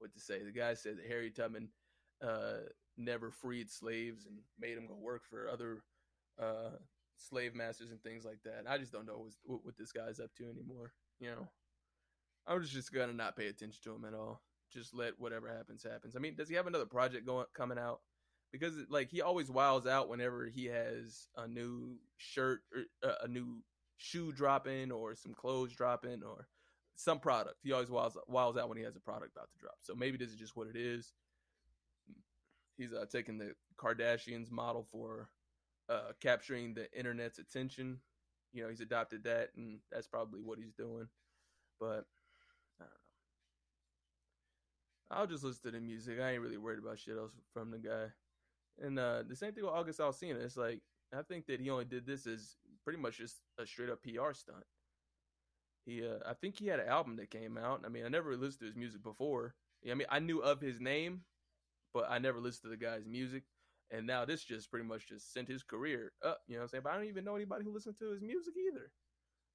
what 0.00 0.12
to 0.12 0.20
say. 0.20 0.42
The 0.44 0.52
guy 0.52 0.74
said 0.74 0.98
that 0.98 1.06
Harry 1.06 1.30
Tubman 1.30 1.68
uh, 2.22 2.68
never 2.96 3.30
freed 3.30 3.70
slaves 3.70 4.26
and 4.26 4.36
made 4.60 4.76
them 4.76 4.86
go 4.86 4.94
work 4.94 5.22
for 5.28 5.48
other 5.48 5.82
uh, 6.40 6.76
slave 7.16 7.54
masters 7.54 7.90
and 7.90 8.02
things 8.02 8.24
like 8.24 8.38
that. 8.44 8.64
I 8.68 8.78
just 8.78 8.92
don't 8.92 9.06
know 9.06 9.26
what, 9.44 9.64
what 9.64 9.76
this 9.78 9.92
guy's 9.92 10.20
up 10.20 10.34
to 10.36 10.44
anymore. 10.44 10.92
You 11.20 11.30
know, 11.30 11.48
I 12.46 12.54
was 12.54 12.70
just 12.70 12.92
gonna 12.92 13.12
not 13.12 13.36
pay 13.36 13.48
attention 13.48 13.80
to 13.84 13.94
him 13.94 14.04
at 14.04 14.14
all. 14.14 14.42
Just 14.72 14.94
let 14.94 15.18
whatever 15.18 15.48
happens 15.48 15.84
happens. 15.84 16.16
I 16.16 16.18
mean, 16.18 16.34
does 16.34 16.48
he 16.48 16.56
have 16.56 16.66
another 16.66 16.86
project 16.86 17.26
going 17.26 17.46
coming 17.54 17.78
out? 17.78 18.00
Because 18.52 18.74
like 18.88 19.10
he 19.10 19.20
always 19.20 19.50
wiles 19.50 19.86
out 19.86 20.08
whenever 20.08 20.46
he 20.46 20.66
has 20.66 21.28
a 21.36 21.46
new 21.46 21.96
shirt 22.16 22.60
or 22.74 23.08
uh, 23.08 23.14
a 23.24 23.28
new 23.28 23.62
shoe 23.96 24.32
dropping 24.32 24.90
or 24.92 25.14
some 25.14 25.34
clothes 25.34 25.72
dropping 25.72 26.22
or 26.22 26.48
some 26.96 27.18
product. 27.18 27.56
He 27.62 27.72
always 27.72 27.90
wiles, 27.90 28.16
wiles 28.28 28.56
out 28.56 28.68
when 28.68 28.78
he 28.78 28.84
has 28.84 28.96
a 28.96 29.00
product 29.00 29.32
about 29.34 29.50
to 29.50 29.58
drop. 29.58 29.76
So 29.82 29.94
maybe 29.94 30.16
this 30.16 30.30
is 30.30 30.36
just 30.36 30.56
what 30.56 30.68
it 30.68 30.76
is. 30.76 31.12
He's 32.76 32.92
uh, 32.92 33.04
taking 33.10 33.38
the 33.38 33.54
Kardashians 33.76 34.50
model 34.50 34.86
for 34.90 35.28
uh, 35.88 36.12
capturing 36.20 36.74
the 36.74 36.90
internet's 36.96 37.38
attention. 37.38 38.00
You 38.52 38.62
know, 38.62 38.68
he's 38.68 38.80
adopted 38.80 39.24
that, 39.24 39.50
and 39.56 39.78
that's 39.90 40.06
probably 40.06 40.40
what 40.40 40.58
he's 40.58 40.72
doing. 40.72 41.08
But 41.80 42.04
I 42.80 42.84
don't 42.84 42.90
know. 45.10 45.16
I'll 45.16 45.26
just 45.26 45.44
listen 45.44 45.62
to 45.64 45.70
the 45.72 45.80
music. 45.80 46.18
I 46.20 46.32
ain't 46.32 46.42
really 46.42 46.58
worried 46.58 46.78
about 46.78 46.98
shit 46.98 47.16
else 47.16 47.32
from 47.52 47.70
the 47.70 47.78
guy. 47.78 48.06
And 48.80 48.98
uh, 48.98 49.22
the 49.28 49.36
same 49.36 49.52
thing 49.52 49.64
with 49.64 49.72
August 49.72 50.00
Alsina. 50.00 50.42
It's 50.42 50.56
like 50.56 50.80
I 51.16 51.22
think 51.22 51.46
that 51.46 51.60
he 51.60 51.70
only 51.70 51.84
did 51.84 52.06
this 52.06 52.26
as 52.26 52.56
pretty 52.82 52.98
much 52.98 53.18
just 53.18 53.36
a 53.58 53.66
straight 53.66 53.90
up 53.90 54.02
PR 54.02 54.32
stunt. 54.32 54.64
He, 55.86 56.06
uh, 56.06 56.18
I 56.26 56.34
think 56.34 56.58
he 56.58 56.66
had 56.66 56.80
an 56.80 56.88
album 56.88 57.16
that 57.16 57.30
came 57.30 57.58
out. 57.58 57.82
I 57.84 57.88
mean, 57.88 58.04
I 58.04 58.08
never 58.08 58.36
listened 58.36 58.60
to 58.60 58.66
his 58.66 58.76
music 58.76 59.02
before. 59.02 59.54
I 59.88 59.94
mean, 59.94 60.06
I 60.10 60.18
knew 60.18 60.40
of 60.40 60.60
his 60.60 60.80
name, 60.80 61.20
but 61.94 62.10
I 62.10 62.18
never 62.18 62.40
listened 62.40 62.64
to 62.64 62.76
the 62.76 62.84
guy's 62.84 63.06
music. 63.06 63.44
And 63.90 64.06
now 64.06 64.24
this 64.24 64.42
just 64.42 64.70
pretty 64.70 64.86
much 64.86 65.08
just 65.08 65.32
sent 65.32 65.48
his 65.48 65.62
career 65.62 66.12
up. 66.24 66.40
You 66.48 66.54
know 66.54 66.60
what 66.60 66.62
I'm 66.64 66.68
saying? 66.68 66.82
But 66.84 66.92
I 66.92 66.96
don't 66.96 67.06
even 67.06 67.24
know 67.24 67.36
anybody 67.36 67.64
who 67.64 67.72
listens 67.72 67.96
to 67.98 68.10
his 68.10 68.20
music 68.20 68.54
either. 68.56 68.90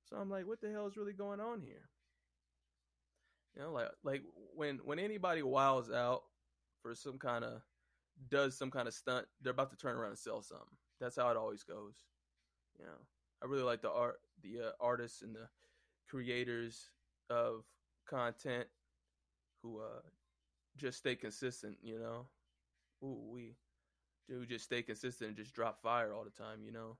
So 0.05 0.15
I'm 0.15 0.29
like, 0.29 0.47
what 0.47 0.61
the 0.61 0.71
hell 0.71 0.87
is 0.87 0.97
really 0.97 1.13
going 1.13 1.41
on 1.41 1.61
here? 1.61 1.89
You 3.55 3.63
know, 3.63 3.73
like 3.73 3.89
like 4.03 4.23
when 4.55 4.79
when 4.85 4.99
anybody 4.99 5.43
wiles 5.43 5.91
out 5.91 6.23
for 6.81 6.95
some 6.95 7.17
kind 7.17 7.43
of 7.43 7.61
does 8.29 8.57
some 8.57 8.71
kind 8.71 8.87
of 8.87 8.93
stunt, 8.93 9.25
they're 9.41 9.51
about 9.51 9.71
to 9.71 9.77
turn 9.77 9.97
around 9.97 10.11
and 10.11 10.19
sell 10.19 10.41
something. 10.41 10.77
That's 11.01 11.17
how 11.17 11.29
it 11.29 11.37
always 11.37 11.63
goes. 11.63 12.05
You 12.79 12.85
know, 12.85 12.99
I 13.43 13.47
really 13.47 13.63
like 13.63 13.81
the 13.81 13.91
art, 13.91 14.19
the 14.41 14.67
uh, 14.67 14.71
artists 14.79 15.21
and 15.21 15.35
the 15.35 15.49
creators 16.09 16.91
of 17.29 17.63
content 18.09 18.67
who 19.61 19.79
uh 19.79 20.01
just 20.79 20.97
stay 20.97 21.15
consistent, 21.15 21.77
you 21.81 21.99
know. 21.99 22.27
Ooh, 23.03 23.29
we 23.31 23.55
do 24.27 24.45
just 24.45 24.65
stay 24.65 24.81
consistent 24.81 25.29
and 25.29 25.37
just 25.37 25.53
drop 25.53 25.81
fire 25.81 26.13
all 26.13 26.23
the 26.23 26.29
time, 26.29 26.63
you 26.63 26.71
know. 26.71 26.97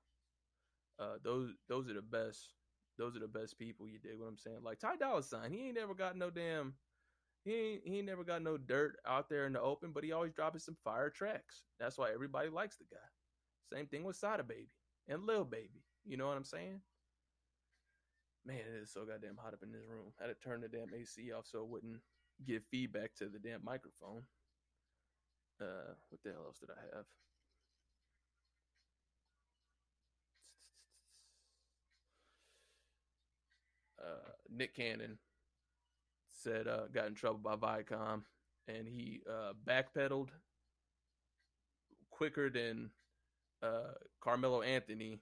Uh, 1.00 1.18
those 1.24 1.52
those 1.68 1.90
are 1.90 1.94
the 1.94 2.02
best. 2.02 2.54
Those 2.98 3.16
are 3.16 3.20
the 3.20 3.28
best 3.28 3.58
people. 3.58 3.88
You 3.88 4.00
dig 4.00 4.20
what 4.20 4.28
I'm 4.28 4.38
saying? 4.38 4.60
Like 4.64 4.80
Ty 4.80 4.98
Dolla 4.98 5.24
Sign, 5.24 5.52
he 5.52 5.68
ain't 5.68 5.76
never 5.76 5.94
got 5.94 6.18
no 6.18 6.30
damn. 6.30 6.74
He 7.46 7.56
ain't 7.56 7.82
he 7.86 7.98
ain't 7.98 8.08
never 8.08 8.24
got 8.24 8.42
no 8.42 8.58
dirt 8.58 8.98
out 9.08 9.30
there 9.30 9.46
in 9.46 9.54
the 9.54 9.62
open, 9.62 9.92
but 9.94 10.04
he 10.04 10.12
always 10.12 10.34
dropping 10.34 10.60
some 10.60 10.78
fire 10.84 11.10
tracks. 11.10 11.64
That's 11.80 11.98
why 11.98 12.12
everybody 12.14 12.50
likes 12.50 12.78
the 12.78 12.86
guy. 12.92 12.98
Same 13.74 13.88
thing 13.88 14.04
with 14.04 14.18
Sada 14.18 14.44
Baby 14.44 14.70
and 15.08 15.26
Lil 15.26 15.46
Baby. 15.46 15.86
You 16.06 16.18
know 16.18 16.28
what 16.28 16.38
I'm 16.38 16.44
saying? 16.44 16.82
Man, 18.46 18.58
it 18.58 18.82
is 18.82 18.92
so 18.92 19.06
goddamn 19.06 19.38
hot 19.38 19.54
up 19.54 19.64
in 19.64 19.72
this 19.72 19.86
room. 19.88 20.12
I 20.20 20.28
had 20.28 20.36
to 20.36 20.50
turn 20.50 20.62
the 20.62 20.68
damn 20.68 20.94
AC 20.94 21.32
off 21.32 21.46
so 21.46 21.60
it 21.60 21.68
wouldn't 21.68 22.00
give 22.46 22.64
feedback 22.72 23.16
to 23.16 23.26
the 23.26 23.40
damn 23.40 23.64
microphone. 23.64 24.24
Uh, 25.62 25.94
what 26.10 26.22
the 26.24 26.32
hell 26.32 26.44
else 26.46 26.60
did 26.60 26.70
I 26.70 26.96
have? 26.96 27.06
Uh, 34.02 34.32
Nick 34.50 34.76
Cannon 34.76 35.18
said 36.42 36.68
uh, 36.68 36.88
got 36.94 37.08
in 37.08 37.16
trouble 37.16 37.40
by 37.40 37.56
Viacom, 37.56 38.24
and 38.68 38.88
he 38.88 39.22
uh, 39.30 39.52
backpedaled 39.68 40.30
quicker 42.10 42.50
than 42.50 42.90
uh, 43.62 43.94
Carmelo 44.22 44.62
Anthony 44.62 45.20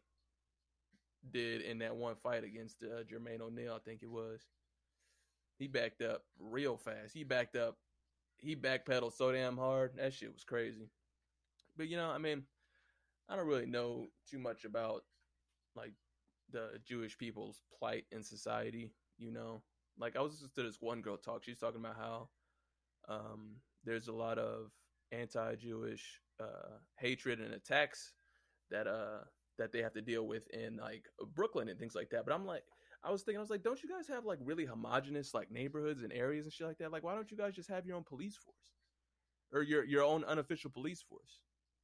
did 1.32 1.62
in 1.62 1.80
that 1.80 1.96
one 1.96 2.16
fight 2.22 2.44
against 2.44 2.84
uh, 2.84 3.04
Jermaine 3.04 3.42
O'Neal, 3.42 3.74
I 3.74 3.80
think 3.80 4.04
it 4.04 4.10
was. 4.10 4.42
He 5.58 5.68
backed 5.68 6.02
up 6.02 6.24
real 6.40 6.78
fast. 6.78 7.14
He 7.14 7.24
backed 7.24 7.56
up. 7.56 7.78
He 8.38 8.56
backpedaled 8.56 9.14
so 9.14 9.32
damn 9.32 9.58
hard. 9.58 9.94
That 9.98 10.14
shit 10.14 10.34
was 10.34 10.44
crazy. 10.44 10.90
But 11.76 11.88
you 11.88 11.98
know, 11.98 12.10
I 12.10 12.18
mean, 12.18 12.44
I 13.30 13.36
don't 13.36 13.48
really 13.48 13.66
know 13.66 14.08
too 14.30 14.40
much 14.40 14.66
about 14.66 15.04
like 15.76 15.94
the 16.52 16.80
Jewish 16.86 17.18
people's 17.18 17.62
plight 17.78 18.06
in 18.12 18.24
society. 18.24 18.92
You 19.18 19.32
know, 19.32 19.62
like 20.00 20.16
I 20.16 20.22
was 20.22 20.34
listening 20.34 20.52
to 20.56 20.64
this 20.64 20.82
one 20.82 21.02
girl 21.02 21.18
talk. 21.18 21.44
She's 21.44 21.58
talking 21.58 21.80
about 21.80 21.98
how 21.98 22.30
um, 23.10 23.56
there's 23.84 24.08
a 24.08 24.14
lot 24.14 24.38
of 24.38 24.72
anti-Jewish 25.12 26.22
uh, 26.40 26.78
hatred 26.98 27.40
and 27.40 27.54
attacks 27.54 28.14
that 28.70 28.86
uh 28.86 29.20
that 29.58 29.72
they 29.72 29.82
have 29.82 29.94
to 29.94 30.02
deal 30.02 30.28
with 30.28 30.48
in 30.50 30.78
like 30.78 31.06
Brooklyn 31.34 31.70
and 31.70 31.80
things 31.80 31.96
like 31.96 32.10
that. 32.12 32.26
But 32.26 32.34
I'm 32.34 32.46
like, 32.46 32.64
I 33.04 33.12
was 33.12 33.24
thinking, 33.24 33.38
I 33.38 33.42
was 33.42 33.50
like, 33.50 33.64
don't 33.64 33.82
you 33.82 33.90
guys 33.90 34.08
have 34.08 34.26
like 34.26 34.40
really 34.42 34.66
homogenous 34.66 35.34
like 35.34 35.52
neighborhoods 35.52 36.04
and 36.04 36.12
areas 36.12 36.46
and 36.46 36.54
shit 36.54 36.68
like 36.68 36.78
that? 36.80 36.92
Like, 36.92 37.04
why 37.04 37.16
don't 37.16 37.32
you 37.32 37.38
guys 37.38 37.56
just 37.56 37.70
have 37.70 37.86
your 37.86 37.96
own 37.96 38.04
police 38.04 38.36
force 38.36 38.56
or 39.54 39.62
your 39.62 39.84
your 39.86 40.04
own 40.04 40.24
unofficial 40.26 40.72
police 40.72 41.02
force? 41.02 41.42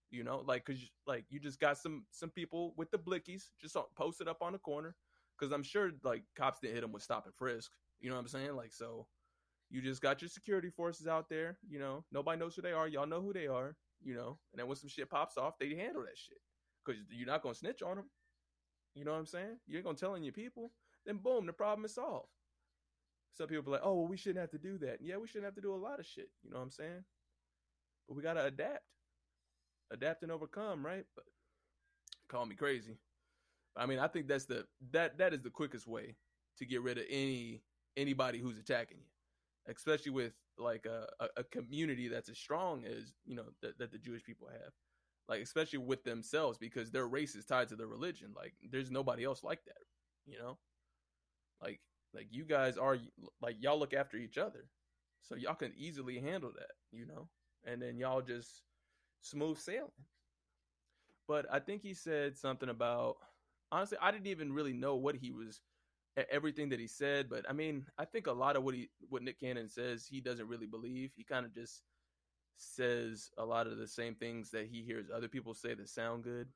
You 0.10 0.24
know, 0.24 0.43
like 0.46 0.65
because 0.65 0.82
like 1.08 1.25
you 1.29 1.39
just 1.39 1.60
got 1.60 1.77
some 1.77 2.05
some 2.12 2.29
people 2.29 2.74
with 2.77 2.91
the 2.91 2.98
blickies 2.98 3.43
just 3.62 3.77
posted 3.96 4.27
up 4.27 4.41
on 4.41 4.53
the 4.53 4.60
corner. 4.60 4.96
Because 5.39 5.51
I'm 5.51 5.63
sure 5.63 5.91
like 6.03 6.24
cops 6.36 6.60
didn't 6.60 6.75
hit 6.75 6.82
them 6.82 6.91
with 6.91 7.03
stop 7.03 7.25
and 7.25 7.34
frisk. 7.36 7.72
You 8.00 8.10
know 8.10 8.15
what 8.15 8.22
I'm 8.22 8.27
saying? 8.27 8.55
Like 8.55 8.74
so, 8.74 9.08
you 9.70 9.82
just 9.82 10.01
got 10.01 10.22
your 10.22 10.29
security 10.29 10.70
forces 10.70 11.08
out 11.08 11.29
there. 11.29 11.58
You 11.67 11.79
know, 11.79 12.05
nobody 12.12 12.39
knows 12.39 12.55
who 12.55 12.62
they 12.62 12.72
are. 12.72 12.88
Y'all 12.88 13.08
know 13.08 13.22
who 13.22 13.34
they 13.34 13.48
are. 13.48 13.75
You 14.03 14.15
know, 14.15 14.38
and 14.51 14.60
then 14.60 14.67
when 14.67 14.75
some 14.75 14.89
shit 14.89 15.10
pops 15.10 15.38
off, 15.38 15.58
they 15.60 15.74
handle 15.75 16.03
that 16.03 16.17
shit 16.17 16.38
because 16.86 17.01
you're 17.10 17.27
not 17.27 17.41
gonna 17.41 17.55
snitch 17.55 17.82
on 17.82 17.96
them. 17.96 18.10
You 18.93 19.05
know 19.05 19.13
what 19.13 19.20
I'm 19.20 19.25
saying? 19.25 19.58
You 19.65 19.77
ain't 19.77 19.86
gonna 19.86 19.98
tell 19.98 20.17
your 20.17 20.34
people. 20.34 20.72
Then 21.06 21.18
boom, 21.18 21.46
the 21.46 21.54
problem 21.54 21.86
is 21.86 21.96
solved. 21.96 22.28
Some 23.34 23.48
people 23.48 23.64
be 23.64 23.72
like, 23.72 23.82
oh, 23.84 23.94
well, 23.96 24.08
we 24.08 24.18
shouldn't 24.18 24.42
have 24.42 24.52
to 24.52 24.58
do 24.58 24.78
that. 24.80 25.00
Yeah, 25.02 25.18
we 25.18 25.28
shouldn't 25.28 25.46
have 25.46 25.56
to 25.56 25.62
do 25.62 25.74
a 25.74 25.76
lot 25.76 26.00
of 26.00 26.06
shit. 26.06 26.30
You 26.44 26.52
know 26.52 26.58
what 26.58 26.64
I'm 26.64 26.72
saying? 26.72 27.04
But 28.08 28.16
we 28.16 28.24
gotta 28.24 28.46
adapt, 28.46 28.84
adapt 29.92 30.24
and 30.24 30.32
overcome, 30.32 30.86
right? 30.86 31.06
But 31.16 31.26
call 32.28 32.46
me 32.46 32.56
crazy. 32.56 32.98
I 33.76 33.86
mean, 33.86 34.00
I 34.00 34.08
think 34.08 34.28
that's 34.28 34.46
the 34.46 34.66
that 34.92 35.18
that 35.18 35.34
is 35.34 35.42
the 35.42 35.50
quickest 35.50 35.88
way 35.88 36.16
to 36.60 36.66
get 36.66 36.82
rid 36.82 36.98
of 36.98 37.06
any 37.10 37.62
anybody 37.98 38.40
who's 38.40 38.60
attacking 38.60 38.98
you, 39.00 39.74
especially 39.74 40.12
with 40.12 40.34
like 40.58 40.86
a, 40.86 41.08
a, 41.20 41.28
a 41.38 41.44
community 41.46 42.08
that's 42.08 42.30
as 42.30 42.38
strong 42.38 42.86
as 42.86 43.14
you 43.26 43.36
know 43.36 43.46
that 43.62 43.92
the 43.92 43.98
Jewish 43.98 44.24
people 44.24 44.48
have 44.52 44.72
like 45.28 45.42
especially 45.42 45.80
with 45.80 46.04
themselves 46.04 46.58
because 46.58 46.92
their 46.92 47.08
race 47.08 47.36
is 47.36 47.46
tied 47.46 47.70
to 47.70 47.76
their 47.76 47.88
religion 47.88 48.34
like 48.36 48.54
there's 48.72 48.92
nobody 48.92 49.24
else 49.24 49.44
like 49.44 49.64
that 49.66 49.78
you 50.26 50.38
know 50.38 50.58
like 51.63 51.79
like 52.13 52.27
you 52.32 52.43
guys 52.46 52.77
are 52.77 52.98
like 53.41 53.55
y'all 53.60 53.79
look 53.79 53.93
after 53.93 54.17
each 54.17 54.38
other. 54.38 54.65
So 55.24 55.36
y'all 55.36 55.55
can 55.55 55.74
easily 55.77 56.20
handle 56.20 56.51
that 56.55 56.72
you 56.91 57.05
know? 57.05 57.29
And 57.65 57.82
then 57.82 57.98
y'all 57.98 58.22
just 58.22 58.63
smooth 59.22 59.58
sailing. 59.58 59.89
But 61.27 61.46
i 61.51 61.60
think 61.60 61.82
he 61.82 61.93
said 61.93 62.38
something 62.38 62.70
about 62.70 63.17
honestly 63.72 63.98
i 64.01 64.12
didn't 64.12 64.27
even 64.27 64.53
really 64.53 64.74
know 64.74 64.96
what 64.96 65.15
he 65.15 65.32
was 65.32 65.62
everything 66.32 66.70
that 66.70 66.79
he 66.79 66.88
said 66.88 67.27
but 67.29 67.43
i 67.50 67.53
mean 67.53 67.86
i 67.98 68.05
think 68.05 68.27
a 68.27 68.32
lot 68.32 68.55
of 68.55 68.63
what 68.63 68.75
he 68.75 68.89
what 69.10 69.24
nick 69.24 69.39
cannon 69.39 69.67
says 69.67 70.05
he 70.05 70.22
doesn't 70.22 70.48
really 70.48 70.67
believe. 70.67 71.12
He 71.15 71.24
kind 71.24 71.46
of 71.46 71.53
just 71.55 71.82
says 72.58 73.32
a 73.38 73.46
lot 73.46 73.67
of 73.67 73.77
the 73.77 73.88
same 73.88 74.15
things 74.15 74.51
that 74.51 74.67
he 74.67 74.84
hears 74.84 75.08
other 75.13 75.27
people 75.27 75.53
say 75.53 75.74
that 75.74 75.89
sound 75.89 76.24
good. 76.24 76.48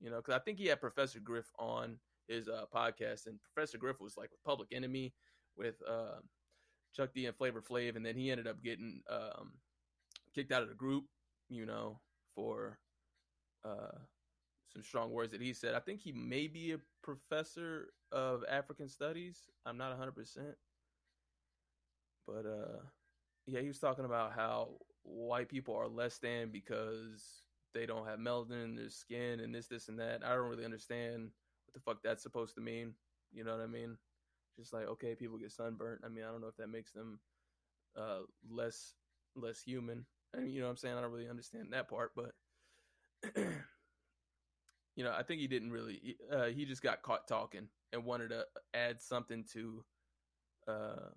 You 0.00 0.10
know, 0.10 0.16
because 0.16 0.34
I 0.34 0.40
think 0.40 0.58
he 0.58 0.66
had 0.66 0.80
Professor 0.80 1.20
Griff 1.20 1.50
on 1.58 1.98
his 2.28 2.48
uh, 2.48 2.64
podcast, 2.74 3.26
and 3.26 3.38
Professor 3.42 3.78
Griff 3.78 4.00
was 4.00 4.16
like 4.16 4.30
with 4.30 4.42
Public 4.44 4.68
Enemy, 4.72 5.12
with 5.56 5.76
uh, 5.88 6.20
Chuck 6.94 7.10
D 7.14 7.26
and 7.26 7.36
Flavor 7.36 7.62
Flav, 7.62 7.96
and 7.96 8.04
then 8.04 8.16
he 8.16 8.30
ended 8.30 8.46
up 8.46 8.62
getting 8.62 9.00
um, 9.10 9.52
kicked 10.34 10.52
out 10.52 10.62
of 10.62 10.68
the 10.68 10.74
group. 10.74 11.04
You 11.48 11.64
know, 11.64 12.00
for 12.34 12.78
uh, 13.64 13.98
some 14.72 14.82
strong 14.82 15.10
words 15.10 15.32
that 15.32 15.40
he 15.40 15.52
said. 15.52 15.74
I 15.74 15.80
think 15.80 16.00
he 16.00 16.12
may 16.12 16.46
be 16.46 16.72
a 16.72 16.78
professor 17.02 17.88
of 18.12 18.44
African 18.50 18.88
studies. 18.88 19.42
I'm 19.64 19.78
not 19.78 19.98
100%. 19.98 20.12
But 22.26 22.46
uh, 22.46 22.80
yeah, 23.46 23.60
he 23.60 23.68
was 23.68 23.78
talking 23.78 24.04
about 24.04 24.32
how 24.32 24.70
white 25.02 25.48
people 25.48 25.74
are 25.74 25.88
less 25.88 26.18
than 26.18 26.50
because 26.50 27.42
they 27.74 27.86
don't 27.86 28.06
have 28.06 28.18
melanin 28.18 28.64
in 28.64 28.76
their 28.76 28.90
skin 28.90 29.40
and 29.40 29.54
this, 29.54 29.68
this, 29.68 29.88
and 29.88 29.98
that. 29.98 30.22
I 30.24 30.34
don't 30.34 30.48
really 30.48 30.64
understand 30.64 31.30
the 31.76 31.82
fuck 31.82 32.02
that's 32.02 32.24
supposed 32.24 32.56
to 32.56 32.60
mean. 32.60 32.94
You 33.32 33.44
know 33.44 33.52
what 33.52 33.62
I 33.62 33.68
mean? 33.68 33.98
Just 34.58 34.72
like 34.72 34.86
okay, 34.88 35.14
people 35.14 35.38
get 35.38 35.52
sunburnt. 35.52 36.00
I 36.04 36.08
mean, 36.08 36.24
I 36.24 36.32
don't 36.32 36.40
know 36.40 36.48
if 36.48 36.56
that 36.56 36.68
makes 36.68 36.92
them 36.92 37.20
uh, 37.96 38.20
less 38.50 38.94
less 39.36 39.62
human. 39.62 40.06
I 40.34 40.40
mean, 40.40 40.50
you 40.50 40.60
know 40.60 40.66
what 40.66 40.72
I'm 40.72 40.76
saying? 40.78 40.96
I 40.96 41.02
don't 41.02 41.12
really 41.12 41.28
understand 41.28 41.72
that 41.72 41.88
part, 41.88 42.12
but 42.16 42.32
you 44.96 45.04
know, 45.04 45.12
I 45.12 45.22
think 45.22 45.40
he 45.40 45.46
didn't 45.46 45.70
really. 45.70 46.16
Uh, 46.32 46.46
he 46.46 46.64
just 46.64 46.82
got 46.82 47.02
caught 47.02 47.28
talking 47.28 47.68
and 47.92 48.04
wanted 48.04 48.30
to 48.30 48.46
add 48.74 49.02
something 49.02 49.44
to 49.52 49.84
uh, 50.66 51.10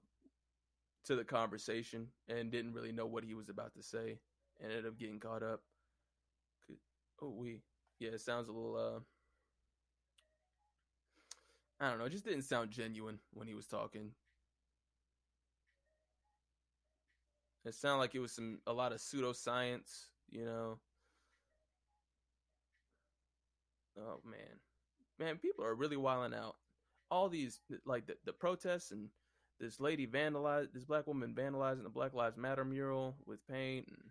to 1.05 1.15
the 1.15 1.23
conversation 1.23 2.07
and 2.27 2.51
didn't 2.51 2.73
really 2.73 2.91
know 2.91 3.07
what 3.07 3.23
he 3.23 3.33
was 3.33 3.49
about 3.49 3.73
to 3.75 3.83
say 3.83 4.19
ended 4.61 4.85
up 4.85 4.97
getting 4.97 5.19
caught 5.19 5.43
up. 5.43 5.61
Oh, 7.21 7.29
we. 7.29 7.61
Yeah, 7.99 8.11
it 8.11 8.21
sounds 8.21 8.47
a 8.47 8.51
little, 8.51 8.75
uh, 8.77 8.99
I 11.79 11.89
don't 11.89 11.99
know, 11.99 12.05
it 12.05 12.11
just 12.11 12.25
didn't 12.25 12.43
sound 12.43 12.71
genuine 12.71 13.19
when 13.33 13.47
he 13.47 13.53
was 13.53 13.67
talking. 13.67 14.11
It 17.65 17.73
sounded 17.73 17.99
like 17.99 18.15
it 18.15 18.19
was 18.19 18.31
some, 18.31 18.59
a 18.67 18.73
lot 18.73 18.91
of 18.91 18.99
pseudoscience, 18.99 20.05
you 20.29 20.45
know. 20.45 20.79
Oh, 23.97 24.19
man. 24.25 24.59
Man, 25.19 25.37
people 25.37 25.65
are 25.65 25.75
really 25.75 25.97
wilding 25.97 26.37
out. 26.37 26.55
All 27.11 27.29
these, 27.29 27.59
like 27.85 28.07
the, 28.07 28.15
the 28.25 28.33
protests 28.33 28.91
and 28.91 29.09
this 29.59 29.79
lady 29.79 30.07
vandalized 30.07 30.73
this 30.73 30.85
black 30.85 31.05
woman 31.05 31.35
vandalizing 31.37 31.83
the 31.83 31.89
Black 31.89 32.13
Lives 32.13 32.37
Matter 32.37 32.63
mural 32.63 33.15
with 33.25 33.45
paint 33.47 33.87
and 33.89 34.03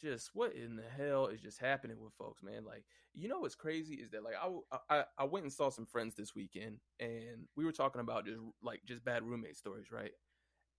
just 0.00 0.30
what 0.34 0.54
in 0.54 0.76
the 0.76 0.82
hell 0.96 1.26
is 1.26 1.40
just 1.40 1.58
happening 1.58 1.96
with 2.02 2.12
folks, 2.14 2.42
man? 2.42 2.64
Like, 2.64 2.84
you 3.14 3.28
know 3.28 3.40
what's 3.40 3.54
crazy 3.54 3.94
is 3.94 4.10
that 4.10 4.24
like 4.24 4.34
I, 4.40 4.98
I 4.98 5.04
I 5.18 5.24
went 5.24 5.44
and 5.44 5.52
saw 5.52 5.70
some 5.70 5.86
friends 5.86 6.14
this 6.14 6.34
weekend 6.34 6.78
and 7.00 7.48
we 7.56 7.64
were 7.64 7.72
talking 7.72 8.00
about 8.00 8.26
just 8.26 8.40
like 8.62 8.80
just 8.86 9.04
bad 9.04 9.22
roommate 9.22 9.56
stories, 9.56 9.90
right? 9.90 10.12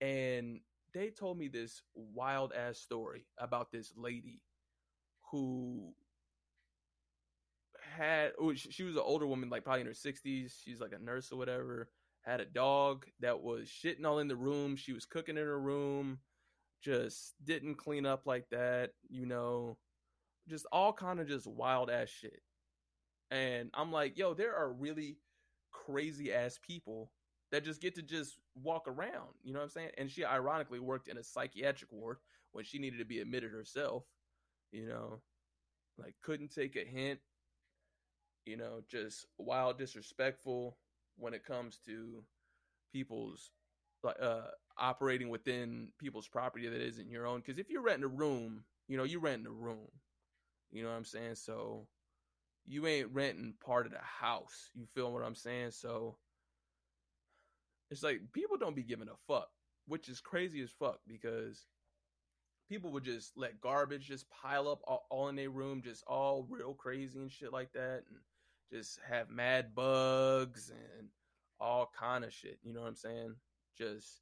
And 0.00 0.60
they 0.94 1.10
told 1.10 1.38
me 1.38 1.48
this 1.48 1.82
wild 1.94 2.52
ass 2.52 2.78
story 2.78 3.26
about 3.38 3.72
this 3.72 3.92
lady 3.96 4.40
who 5.30 5.92
had 7.96 8.32
oh, 8.38 8.54
she 8.54 8.82
was 8.84 8.96
an 8.96 9.02
older 9.04 9.26
woman 9.26 9.50
like 9.50 9.64
probably 9.64 9.80
in 9.80 9.86
her 9.86 9.92
60s 9.92 10.52
she's 10.62 10.80
like 10.80 10.92
a 10.92 11.02
nurse 11.02 11.32
or 11.32 11.36
whatever 11.36 11.88
had 12.28 12.40
a 12.40 12.44
dog 12.44 13.06
that 13.20 13.40
was 13.42 13.68
shitting 13.68 14.04
all 14.04 14.18
in 14.18 14.28
the 14.28 14.36
room. 14.36 14.76
She 14.76 14.92
was 14.92 15.06
cooking 15.06 15.36
in 15.36 15.44
her 15.44 15.58
room, 15.58 16.18
just 16.82 17.34
didn't 17.44 17.76
clean 17.76 18.06
up 18.06 18.26
like 18.26 18.48
that, 18.50 18.90
you 19.08 19.26
know, 19.26 19.76
just 20.48 20.66
all 20.72 20.92
kind 20.92 21.20
of 21.20 21.28
just 21.28 21.46
wild 21.46 21.90
ass 21.90 22.08
shit. 22.08 22.40
And 23.30 23.70
I'm 23.74 23.92
like, 23.92 24.16
yo, 24.16 24.34
there 24.34 24.54
are 24.54 24.72
really 24.72 25.16
crazy 25.70 26.32
ass 26.32 26.58
people 26.66 27.10
that 27.50 27.64
just 27.64 27.80
get 27.80 27.94
to 27.94 28.02
just 28.02 28.38
walk 28.62 28.86
around, 28.86 29.28
you 29.42 29.52
know 29.52 29.58
what 29.58 29.64
I'm 29.64 29.70
saying? 29.70 29.90
And 29.98 30.10
she 30.10 30.24
ironically 30.24 30.80
worked 30.80 31.08
in 31.08 31.18
a 31.18 31.22
psychiatric 31.22 31.90
ward 31.92 32.18
when 32.52 32.64
she 32.64 32.78
needed 32.78 32.98
to 32.98 33.04
be 33.04 33.20
admitted 33.20 33.52
herself, 33.52 34.04
you 34.70 34.86
know, 34.86 35.20
like 35.98 36.14
couldn't 36.22 36.54
take 36.54 36.76
a 36.76 36.84
hint, 36.84 37.20
you 38.46 38.56
know, 38.56 38.82
just 38.90 39.26
wild 39.38 39.78
disrespectful 39.78 40.76
when 41.16 41.34
it 41.34 41.44
comes 41.44 41.78
to 41.86 42.22
people's 42.92 43.50
uh, 44.04 44.48
operating 44.78 45.28
within 45.28 45.88
people's 45.98 46.28
property 46.28 46.68
that 46.68 46.80
isn't 46.80 47.10
your 47.10 47.26
own. 47.26 47.40
Because 47.40 47.58
if 47.58 47.70
you're 47.70 47.82
renting 47.82 48.04
a 48.04 48.08
room, 48.08 48.64
you 48.86 48.96
know, 48.96 49.04
you 49.04 49.18
rent 49.18 49.46
a 49.46 49.50
room. 49.50 49.88
You 50.70 50.82
know 50.82 50.90
what 50.90 50.96
I'm 50.96 51.04
saying? 51.04 51.36
So 51.36 51.86
you 52.66 52.86
ain't 52.86 53.12
renting 53.12 53.54
part 53.64 53.86
of 53.86 53.92
the 53.92 53.98
house. 53.98 54.70
You 54.74 54.86
feel 54.94 55.12
what 55.12 55.24
I'm 55.24 55.34
saying? 55.34 55.72
So 55.72 56.16
it's 57.90 58.02
like 58.02 58.20
people 58.32 58.58
don't 58.58 58.76
be 58.76 58.82
giving 58.82 59.08
a 59.08 59.16
fuck, 59.26 59.48
which 59.86 60.08
is 60.08 60.20
crazy 60.20 60.60
as 60.60 60.70
fuck 60.70 61.00
because 61.06 61.66
people 62.68 62.92
would 62.92 63.04
just 63.04 63.32
let 63.36 63.60
garbage 63.60 64.06
just 64.06 64.28
pile 64.30 64.68
up 64.68 64.80
all, 64.86 65.06
all 65.10 65.28
in 65.28 65.36
their 65.36 65.50
room, 65.50 65.80
just 65.82 66.04
all 66.06 66.46
real 66.50 66.74
crazy 66.74 67.18
and 67.18 67.32
shit 67.32 67.52
like 67.52 67.72
that. 67.72 68.02
And 68.08 68.20
just 68.70 69.00
have 69.08 69.30
mad 69.30 69.74
bugs 69.74 70.70
and 70.70 71.08
all 71.58 71.90
kind 71.98 72.24
of 72.24 72.32
shit. 72.32 72.58
You 72.62 72.74
know 72.74 72.82
what 72.82 72.88
I'm 72.88 72.96
saying? 72.96 73.34
Just 73.78 74.20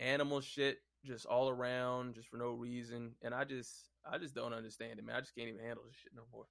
animal 0.00 0.40
shit, 0.40 0.78
just 1.04 1.26
all 1.26 1.48
around, 1.48 2.14
just 2.14 2.28
for 2.28 2.36
no 2.36 2.50
reason. 2.50 3.14
And 3.22 3.34
I 3.34 3.44
just, 3.44 3.70
I 4.10 4.18
just 4.18 4.34
don't 4.34 4.52
understand 4.52 4.98
it, 4.98 5.04
man. 5.04 5.16
I 5.16 5.20
just 5.20 5.34
can't 5.34 5.48
even 5.48 5.64
handle 5.64 5.84
this 5.86 5.96
shit 5.96 6.12
no 6.14 6.22
more. 6.32 6.46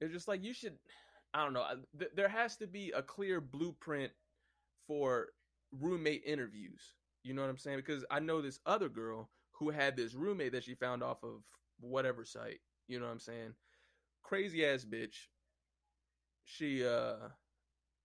It's 0.00 0.12
just 0.12 0.28
like 0.28 0.42
you 0.42 0.52
should. 0.52 0.74
I 1.32 1.44
don't 1.44 1.52
know. 1.52 1.64
There 2.16 2.28
has 2.28 2.56
to 2.56 2.66
be 2.66 2.90
a 2.90 3.02
clear 3.02 3.40
blueprint 3.40 4.12
for 4.86 5.28
roommate 5.78 6.22
interviews. 6.26 6.94
You 7.22 7.34
know 7.34 7.42
what 7.42 7.50
I'm 7.50 7.58
saying? 7.58 7.76
Because 7.76 8.04
I 8.10 8.18
know 8.18 8.40
this 8.40 8.58
other 8.66 8.88
girl 8.88 9.30
who 9.52 9.70
had 9.70 9.96
this 9.96 10.14
roommate 10.14 10.52
that 10.52 10.64
she 10.64 10.74
found 10.74 11.02
off 11.02 11.22
of 11.22 11.42
whatever 11.78 12.24
site. 12.24 12.60
You 12.88 12.98
know 12.98 13.06
what 13.06 13.12
I'm 13.12 13.20
saying? 13.20 13.54
Crazy 14.22 14.66
ass 14.66 14.84
bitch. 14.84 15.28
She 16.44 16.84
uh 16.84 17.28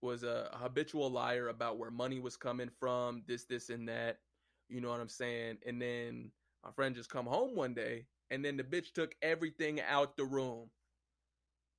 was 0.06 0.22
a 0.22 0.48
habitual 0.52 1.10
liar 1.10 1.48
about 1.48 1.78
where 1.78 1.90
money 1.90 2.20
was 2.20 2.36
coming 2.36 2.70
from, 2.78 3.24
this, 3.26 3.44
this, 3.44 3.68
and 3.68 3.88
that. 3.88 4.18
You 4.68 4.80
know 4.80 4.88
what 4.88 5.00
I'm 5.00 5.08
saying? 5.08 5.58
And 5.66 5.82
then 5.82 6.30
my 6.64 6.70
friend 6.70 6.94
just 6.94 7.10
come 7.10 7.26
home 7.26 7.54
one 7.56 7.74
day, 7.74 8.06
and 8.30 8.44
then 8.44 8.56
the 8.56 8.62
bitch 8.62 8.92
took 8.92 9.14
everything 9.20 9.80
out 9.80 10.16
the 10.16 10.24
room. 10.24 10.70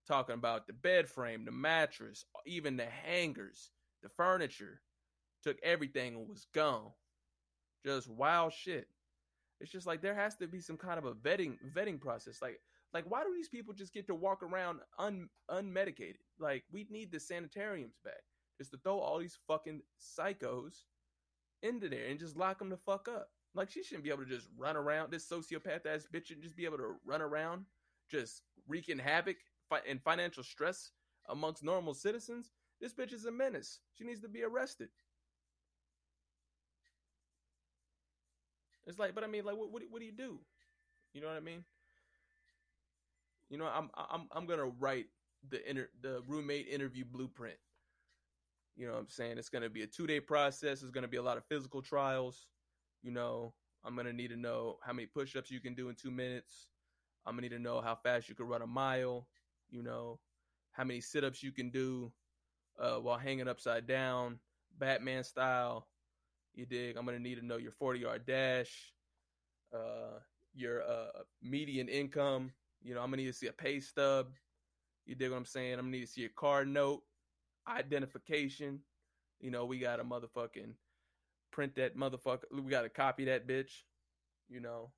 Talking 0.08 0.36
about 0.36 0.68
the 0.68 0.74
bed 0.74 1.10
frame, 1.10 1.46
the 1.46 1.52
mattress, 1.52 2.26
even 2.46 2.78
the 2.78 2.86
hangers, 2.86 3.72
the 4.04 4.10
furniture. 4.10 4.82
Took 5.44 5.58
everything 5.64 6.16
and 6.16 6.28
was 6.28 6.48
gone. 6.54 6.92
Just 7.86 8.10
wild 8.10 8.52
shit. 8.54 8.88
It's 9.62 9.72
just 9.72 9.88
like 9.88 10.02
there 10.02 10.16
has 10.16 10.36
to 10.36 10.48
be 10.48 10.60
some 10.60 10.78
kind 10.78 10.98
of 10.98 11.06
a 11.06 11.14
vetting 11.14 11.58
vetting 11.74 12.00
process. 12.00 12.42
Like 12.42 12.60
like 12.94 13.06
why 13.08 13.24
do 13.24 13.34
these 13.36 13.50
people 13.50 13.74
just 13.74 13.94
get 13.94 14.08
to 14.08 14.16
walk 14.16 14.44
around 14.44 14.80
un 14.98 15.30
unmedicated? 15.50 16.18
Like 16.40 16.64
we 16.72 16.88
need 16.90 17.12
the 17.12 17.20
sanitariums 17.20 17.98
back. 18.04 18.24
Just 18.58 18.72
to 18.72 18.78
throw 18.78 19.00
all 19.00 19.20
these 19.20 19.38
fucking 19.48 19.82
psychos 20.02 20.84
into 21.62 21.90
there 21.90 22.08
and 22.08 22.20
just 22.20 22.38
lock 22.38 22.60
them 22.60 22.70
the 22.70 22.78
fuck 22.78 23.08
up. 23.08 23.30
Like 23.54 23.70
she 23.70 23.84
shouldn't 23.84 24.04
be 24.04 24.10
able 24.10 24.24
to 24.24 24.30
just 24.30 24.50
run 24.58 24.76
around. 24.76 25.12
This 25.12 25.28
sociopath 25.28 25.86
ass 25.86 26.08
bitch 26.14 26.28
shouldn't 26.28 26.44
just 26.44 26.58
be 26.58 26.66
able 26.66 26.78
to 26.78 26.96
run 27.06 27.22
around, 27.22 27.66
just 28.10 28.44
wreaking 28.68 29.00
havoc 29.00 29.38
and 29.88 30.02
financial 30.02 30.44
stress 30.44 30.92
amongst 31.30 31.64
normal 31.64 31.94
citizens. 31.94 32.52
This 32.80 32.94
bitch 32.94 33.14
is 33.14 33.26
a 33.26 33.32
menace. 33.32 33.80
She 33.96 34.04
needs 34.04 34.22
to 34.22 34.30
be 34.30 34.44
arrested. 34.44 34.90
It's 38.86 39.00
like, 39.00 39.14
but 39.14 39.24
I 39.24 39.28
mean, 39.28 39.44
like, 39.44 39.58
what, 39.58 39.72
what, 39.72 39.84
what 39.90 40.00
do 40.00 40.06
you 40.06 40.14
do? 40.14 40.40
You 41.14 41.22
know 41.22 41.28
what 41.28 41.36
I 41.36 41.42
mean? 41.42 41.66
You 43.50 43.58
know, 43.58 43.66
I'm, 43.66 43.90
I'm, 43.96 44.28
I'm 44.32 44.46
gonna 44.46 44.72
write 44.80 45.06
the 45.50 45.68
inter, 45.70 45.90
the 46.02 46.22
roommate 46.28 46.68
interview 46.68 47.06
blueprint. 47.06 47.58
You 48.76 48.88
know 48.88 48.94
what 48.94 49.00
I'm 49.00 49.10
saying? 49.10 49.38
It's 49.38 49.50
gonna 49.50 49.70
be 49.70 49.84
a 49.84 49.88
two 49.88 50.08
day 50.08 50.20
process. 50.20 50.82
There's 50.82 50.92
gonna 50.92 51.08
be 51.08 51.18
a 51.18 51.24
lot 51.24 51.38
of 51.38 51.46
physical 51.46 51.82
trials. 51.82 52.48
You 53.02 53.12
know, 53.12 53.54
I'm 53.86 53.96
gonna 53.96 54.14
need 54.14 54.30
to 54.30 54.38
know 54.38 54.78
how 54.84 54.94
many 54.94 55.08
push 55.08 55.36
ups 55.36 55.50
you 55.50 55.60
can 55.60 55.74
do 55.74 55.90
in 55.90 55.96
two 55.96 56.12
minutes. 56.12 56.70
I'm 57.26 57.34
gonna 57.34 57.44
need 57.44 57.56
to 57.56 57.60
know 57.60 57.82
how 57.82 57.96
fast 57.96 58.30
you 58.30 58.36
can 58.36 58.48
run 58.48 58.62
a 58.62 58.68
mile. 58.68 59.28
You 59.70 59.84
know, 59.84 60.20
how 60.72 60.84
many 60.84 61.02
sit 61.02 61.24
ups 61.24 61.42
you 61.42 61.52
can 61.52 61.70
do 61.70 62.12
uh, 62.80 62.98
while 62.98 63.18
hanging 63.18 63.48
upside 63.48 63.88
down, 63.88 64.40
Batman 64.78 65.24
style. 65.24 65.88
You 66.54 66.66
dig? 66.66 66.98
I'm 66.98 67.06
gonna 67.06 67.20
need 67.20 67.36
to 67.36 67.46
know 67.46 67.58
your 67.58 67.72
40 67.72 68.00
yard 68.00 68.26
dash, 68.26 68.94
uh, 69.74 70.20
your 70.54 70.84
uh, 70.84 71.24
median 71.42 71.88
income. 71.88 72.52
You 72.84 72.94
know, 72.94 73.02
I'm 73.02 73.08
gonna 73.08 73.18
need 73.18 73.28
to 73.28 73.34
see 73.34 73.48
a 73.48 73.54
pay 73.54 73.80
stub. 73.80 74.28
You 75.06 75.16
dig 75.16 75.32
what 75.32 75.38
I'm 75.38 75.46
saying? 75.46 75.74
I'm 75.74 75.80
gonna 75.82 75.92
need 75.92 76.06
to 76.06 76.12
see 76.12 76.26
a 76.26 76.30
card 76.30 76.68
note, 76.68 77.04
identification. 77.68 78.80
You 79.40 79.52
know, 79.52 79.66
we 79.66 79.80
got 79.80 80.00
a 80.00 80.04
motherfucking 80.04 80.74
print 81.52 81.76
that 81.76 81.98
motherfucker. 81.98 82.44
We 82.52 82.70
gotta 82.70 82.90
copy 82.90 83.26
that 83.26 83.48
bitch. 83.48 83.72
You 84.50 84.60
know, 84.60 84.92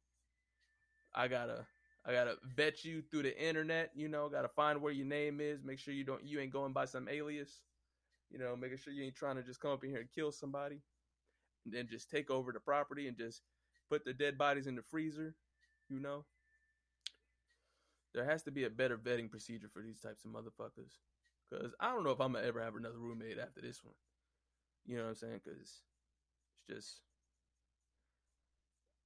I 1.14 1.28
gotta 1.28 1.66
I 2.06 2.14
gotta 2.14 2.36
vet 2.56 2.84
you 2.84 3.02
through 3.02 3.24
the 3.24 3.42
internet. 3.42 3.92
You 3.96 4.08
know, 4.08 4.30
gotta 4.30 4.48
find 4.50 4.82
where 4.82 4.94
your 4.94 5.06
name 5.06 5.40
is. 5.42 5.64
Make 5.64 5.80
sure 5.80 5.94
you 5.94 6.04
don't 6.04 6.26
you 6.26 6.40
ain't 6.40 6.54
going 6.54 6.74
by 6.74 6.86
some 6.86 7.08
alias. 7.10 7.62
You 8.32 8.40
know, 8.40 8.56
making 8.56 8.78
sure 8.78 8.94
you 8.94 9.04
ain't 9.04 9.16
trying 9.16 9.38
to 9.38 9.44
just 9.44 9.60
come 9.60 9.72
up 9.72 9.84
in 9.84 9.90
here 9.90 10.00
and 10.00 10.12
kill 10.12 10.32
somebody, 10.32 10.82
and 11.66 11.74
then 11.74 11.88
just 11.88 12.10
take 12.10 12.30
over 12.30 12.52
the 12.52 12.60
property 12.60 13.08
and 13.08 13.18
just 13.18 13.42
put 13.90 14.06
the 14.06 14.13
dead 14.13 14.38
bodies 14.38 14.68
in 14.68 14.76
the 14.76 14.84
freezer. 14.84 15.36
You 15.89 16.00
know, 16.00 16.26
there 18.13 18.26
has 18.26 18.43
to 18.43 18.52
be 18.52 18.65
a 18.65 18.69
better 18.69 18.98
vetting 18.98 19.30
procedure 19.30 19.69
for 19.72 19.82
these 19.82 20.00
types 20.00 20.26
of 20.26 20.32
motherfuckers. 20.32 20.98
Cause 21.52 21.74
I 21.80 21.91
don't 21.91 22.04
know 22.04 22.12
if 22.12 22.22
I'm 22.22 22.34
gonna 22.34 22.45
ever 22.45 22.62
have 22.62 22.76
another 22.76 22.98
roommate 22.98 23.39
after 23.39 23.62
this 23.62 23.84
one. 23.84 23.95
You 24.86 24.98
know 24.98 25.04
what 25.04 25.10
I'm 25.10 25.15
saying? 25.15 25.41
Cause 25.43 25.58
it's 25.62 25.82
just 26.69 27.02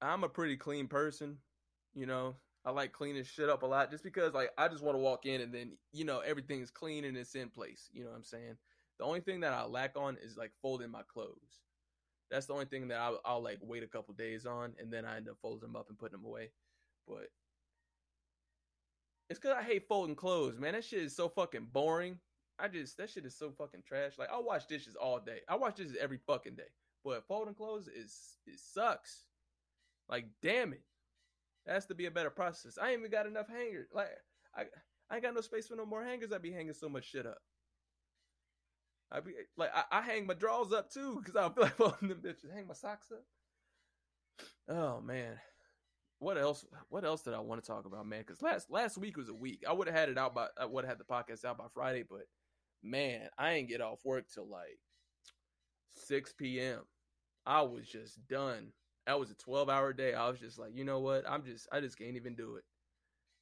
I'm 0.02 0.24
a 0.24 0.30
pretty 0.30 0.58
clean 0.58 0.88
person. 0.88 1.38
You 1.94 2.06
know, 2.06 2.36
I 2.66 2.72
like 2.72 2.92
cleaning 2.92 3.24
shit 3.24 3.50
up 3.50 3.64
a 3.64 3.66
lot 3.66 3.92
just 3.92 4.04
because 4.04 4.34
like 4.34 4.52
I 4.58 4.68
just 4.68 4.84
want 4.84 4.96
to 4.96 5.02
walk 5.02 5.26
in 5.26 5.42
and 5.42 5.54
then 5.54 5.78
you 5.94 6.06
know 6.06 6.20
everything's 6.20 6.72
clean 6.72 7.06
and 7.06 7.16
it's 7.16 7.36
in 7.36 7.50
place. 7.50 7.90
You 7.94 8.04
know 8.04 8.10
what 8.10 8.18
I'm 8.18 8.24
saying? 8.24 8.58
The 9.00 9.06
only 9.06 9.22
thing 9.22 9.40
that 9.42 9.54
I 9.54 9.66
lack 9.66 9.96
on 9.96 10.18
is 10.22 10.38
like 10.38 10.52
folding 10.62 10.92
my 10.92 11.02
clothes. 11.12 11.62
That's 12.30 12.46
the 12.46 12.54
only 12.54 12.66
thing 12.66 12.88
that 12.90 13.00
I'll, 13.00 13.20
I'll 13.26 13.44
like 13.44 13.60
wait 13.62 13.84
a 13.84 13.88
couple 13.88 14.14
days 14.14 14.46
on 14.46 14.74
and 14.80 14.92
then 14.92 15.06
I 15.06 15.18
end 15.18 15.30
up 15.30 15.38
folding 15.42 15.62
them 15.62 15.76
up 15.76 15.90
and 15.90 15.98
putting 15.98 16.18
them 16.18 16.26
away. 16.26 16.52
But 17.08 17.28
it's 19.30 19.40
because 19.40 19.56
I 19.58 19.64
hate 19.64 19.88
folding 19.88 20.16
clothes, 20.16 20.60
man. 20.60 20.74
That 20.74 20.84
shit 20.84 21.04
is 21.04 21.16
so 21.16 21.30
fucking 21.30 21.68
boring. 21.72 22.20
I 22.60 22.68
just 22.68 22.98
that 22.98 23.10
shit 23.10 23.26
is 23.26 23.38
so 23.38 23.52
fucking 23.52 23.84
trash. 23.88 24.14
Like 24.18 24.30
I 24.32 24.40
wash 24.40 24.66
dishes 24.66 24.96
all 24.96 25.20
day. 25.20 25.40
I 25.48 25.56
wash 25.56 25.74
dishes 25.76 25.98
every 26.00 26.20
fucking 26.28 26.56
day. 26.56 26.72
But 27.04 27.28
folding 27.28 27.56
clothes 27.56 27.88
is 27.88 28.38
it 28.46 28.60
sucks. 28.60 29.26
Like 30.10 30.26
damn 30.42 30.74
it, 30.74 30.84
that 31.66 31.74
has 31.74 31.86
to 31.88 31.96
be 31.96 32.06
a 32.06 32.12
better 32.12 32.30
process. 32.30 32.78
I 32.82 32.92
ain't 32.92 33.00
even 33.00 33.12
got 33.12 33.26
enough 33.26 33.48
hangers. 33.48 33.90
Like 33.94 34.10
I 34.56 34.66
I 35.10 35.16
ain't 35.16 35.24
got 35.24 35.34
no 35.34 35.42
space 35.42 35.68
for 35.68 35.76
no 35.76 35.86
more 35.86 36.04
hangers. 36.04 36.32
I'd 36.32 36.42
be 36.42 36.52
hanging 36.52 36.74
so 36.74 36.90
much 36.90 37.06
shit 37.06 37.26
up. 37.26 37.40
I 39.12 39.20
be 39.20 39.34
like 39.58 39.72
I, 39.74 39.84
I 39.92 40.02
hang 40.02 40.26
my 40.26 40.34
drawers 40.34 40.74
up 40.74 40.92
too 40.92 41.20
because 41.20 41.36
I 41.36 41.42
don't 41.42 41.56
feel 41.56 41.64
like 41.64 41.76
folding 41.78 42.10
them 42.10 42.22
bitches. 42.24 42.54
Hang 42.54 42.68
my 42.68 42.74
socks 42.74 43.12
up. 43.12 43.24
Oh 44.68 45.02
man, 45.02 45.40
what 46.24 46.38
else? 46.38 46.66
What 46.90 47.06
else 47.06 47.22
did 47.22 47.34
I 47.34 47.40
want 47.40 47.64
to 47.64 47.68
talk 47.68 47.86
about, 47.86 48.08
man? 48.08 48.22
Because 48.22 48.42
last 48.42 48.72
last 48.72 48.98
week 48.98 49.18
was 49.18 49.30
a 49.30 49.34
week. 49.34 49.64
I 49.68 49.74
would 49.74 49.88
have 49.88 49.96
had 49.96 50.10
it 50.10 50.18
out 50.18 50.34
by 50.34 50.48
I 50.60 50.66
would 50.66 50.86
have 50.86 50.98
had 50.98 51.00
the 51.00 51.14
podcast 51.14 51.46
out 51.46 51.58
by 51.58 51.66
Friday, 51.74 52.04
but 52.10 52.24
man, 52.82 53.30
I 53.38 53.54
ain't 53.54 53.70
get 53.70 53.82
off 53.82 54.00
work 54.04 54.26
till 54.34 54.48
like 54.48 54.80
six 55.96 56.34
p.m. 56.34 56.82
I 57.46 57.62
was 57.62 57.88
just 57.88 58.26
done. 58.28 58.72
That 59.06 59.20
was 59.20 59.32
a 59.32 59.36
twelve 59.36 59.70
hour 59.70 59.94
day. 59.94 60.14
I 60.14 60.30
was 60.30 60.40
just 60.40 60.58
like, 60.58 60.72
you 60.74 60.86
know 60.86 61.00
what? 61.00 61.30
I'm 61.30 61.44
just 61.44 61.68
I 61.72 61.80
just 61.82 61.98
can't 61.98 62.16
even 62.16 62.36
do 62.36 62.56
it. 62.56 62.64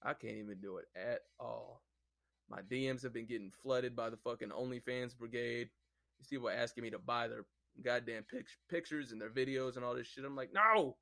I 0.03 0.13
can't 0.13 0.37
even 0.37 0.59
do 0.61 0.77
it 0.77 0.85
at 0.95 1.19
all. 1.39 1.81
My 2.49 2.61
DMs 2.61 3.03
have 3.03 3.13
been 3.13 3.27
getting 3.27 3.51
flooded 3.63 3.95
by 3.95 4.09
the 4.09 4.17
fucking 4.17 4.49
OnlyFans 4.49 5.17
brigade. 5.17 5.69
These 6.19 6.27
people 6.27 6.49
asking 6.49 6.83
me 6.83 6.89
to 6.89 6.99
buy 6.99 7.27
their 7.27 7.45
goddamn 7.83 8.23
pic- 8.23 8.45
pictures 8.69 9.11
and 9.11 9.21
their 9.21 9.29
videos 9.29 9.75
and 9.75 9.85
all 9.85 9.95
this 9.95 10.07
shit. 10.07 10.25
I'm 10.25 10.35
like, 10.35 10.51
no, 10.53 10.97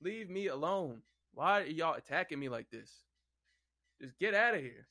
Leave 0.00 0.30
me 0.30 0.46
alone. 0.46 1.02
Why 1.32 1.60
are 1.60 1.64
y'all 1.64 1.94
attacking 1.94 2.38
me 2.38 2.48
like 2.48 2.70
this? 2.70 2.90
Just 4.00 4.18
get 4.18 4.34
out 4.34 4.54
of 4.54 4.60
here. 4.60 4.86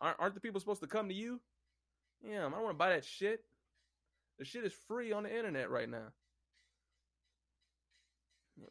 Aren't, 0.00 0.20
aren't 0.20 0.34
the 0.34 0.40
people 0.40 0.60
supposed 0.60 0.80
to 0.80 0.86
come 0.86 1.08
to 1.08 1.14
you? 1.14 1.40
Yeah, 2.22 2.46
I 2.46 2.50
don't 2.50 2.62
want 2.62 2.70
to 2.70 2.74
buy 2.74 2.90
that 2.90 3.04
shit. 3.04 3.40
The 4.38 4.44
shit 4.44 4.64
is 4.64 4.72
free 4.86 5.12
on 5.12 5.24
the 5.24 5.36
internet 5.36 5.70
right 5.70 5.88
now. 5.88 6.12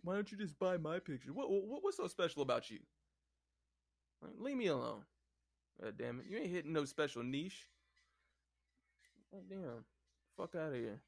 Why 0.01 0.15
don't 0.15 0.31
you 0.31 0.37
just 0.37 0.57
buy 0.59 0.77
my 0.77 0.99
picture? 0.99 1.33
What, 1.33 1.49
what 1.49 1.83
what's 1.83 1.97
so 1.97 2.07
special 2.07 2.41
about 2.41 2.69
you? 2.69 2.79
Like, 4.21 4.33
leave 4.39 4.57
me 4.57 4.67
alone. 4.67 5.03
God 5.81 5.95
damn 5.97 6.19
it, 6.19 6.25
you 6.29 6.37
ain't 6.37 6.51
hitting 6.51 6.73
no 6.73 6.85
special 6.85 7.23
niche. 7.23 7.67
God 9.31 9.43
damn, 9.49 9.85
fuck 10.35 10.55
out 10.55 10.73
of 10.73 10.75
here. 10.75 10.99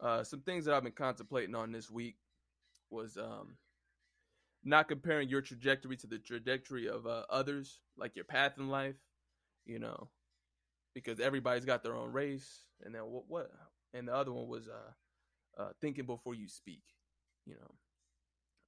Uh, 0.00 0.22
some 0.22 0.40
things 0.40 0.64
that 0.64 0.74
I've 0.74 0.84
been 0.84 0.92
contemplating 0.92 1.54
on 1.54 1.72
this 1.72 1.90
week 1.90 2.16
was 2.92 3.16
um, 3.16 3.56
not 4.64 4.88
comparing 4.88 5.28
your 5.28 5.40
trajectory 5.40 5.96
to 5.96 6.06
the 6.06 6.18
trajectory 6.18 6.88
of 6.88 7.06
uh, 7.06 7.24
others, 7.30 7.80
like 7.96 8.14
your 8.14 8.24
path 8.24 8.52
in 8.58 8.68
life, 8.68 8.96
you 9.64 9.78
know, 9.78 10.08
because 10.94 11.20
everybody's 11.20 11.64
got 11.64 11.82
their 11.82 11.96
own 11.96 12.12
race. 12.12 12.66
And 12.84 12.94
then 12.94 13.02
what? 13.02 13.24
what 13.28 13.50
and 13.94 14.08
the 14.08 14.14
other 14.14 14.32
one 14.32 14.48
was 14.48 14.68
uh, 14.68 15.62
uh, 15.62 15.70
thinking 15.80 16.06
before 16.06 16.34
you 16.34 16.48
speak. 16.48 16.82
You 17.46 17.54
know, 17.54 17.74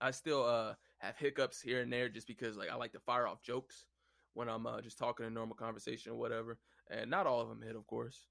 I 0.00 0.10
still 0.10 0.44
uh, 0.44 0.74
have 0.98 1.16
hiccups 1.16 1.60
here 1.60 1.80
and 1.80 1.92
there 1.92 2.08
just 2.08 2.26
because 2.26 2.56
like 2.56 2.70
I 2.70 2.74
like 2.76 2.92
to 2.92 3.00
fire 3.00 3.26
off 3.26 3.42
jokes 3.42 3.86
when 4.34 4.48
I'm 4.48 4.66
uh, 4.66 4.80
just 4.80 4.98
talking 4.98 5.26
in 5.26 5.34
normal 5.34 5.56
conversation 5.56 6.12
or 6.12 6.16
whatever, 6.16 6.58
and 6.90 7.10
not 7.10 7.26
all 7.26 7.40
of 7.40 7.48
them 7.48 7.62
hit, 7.62 7.76
of 7.76 7.86
course. 7.86 8.26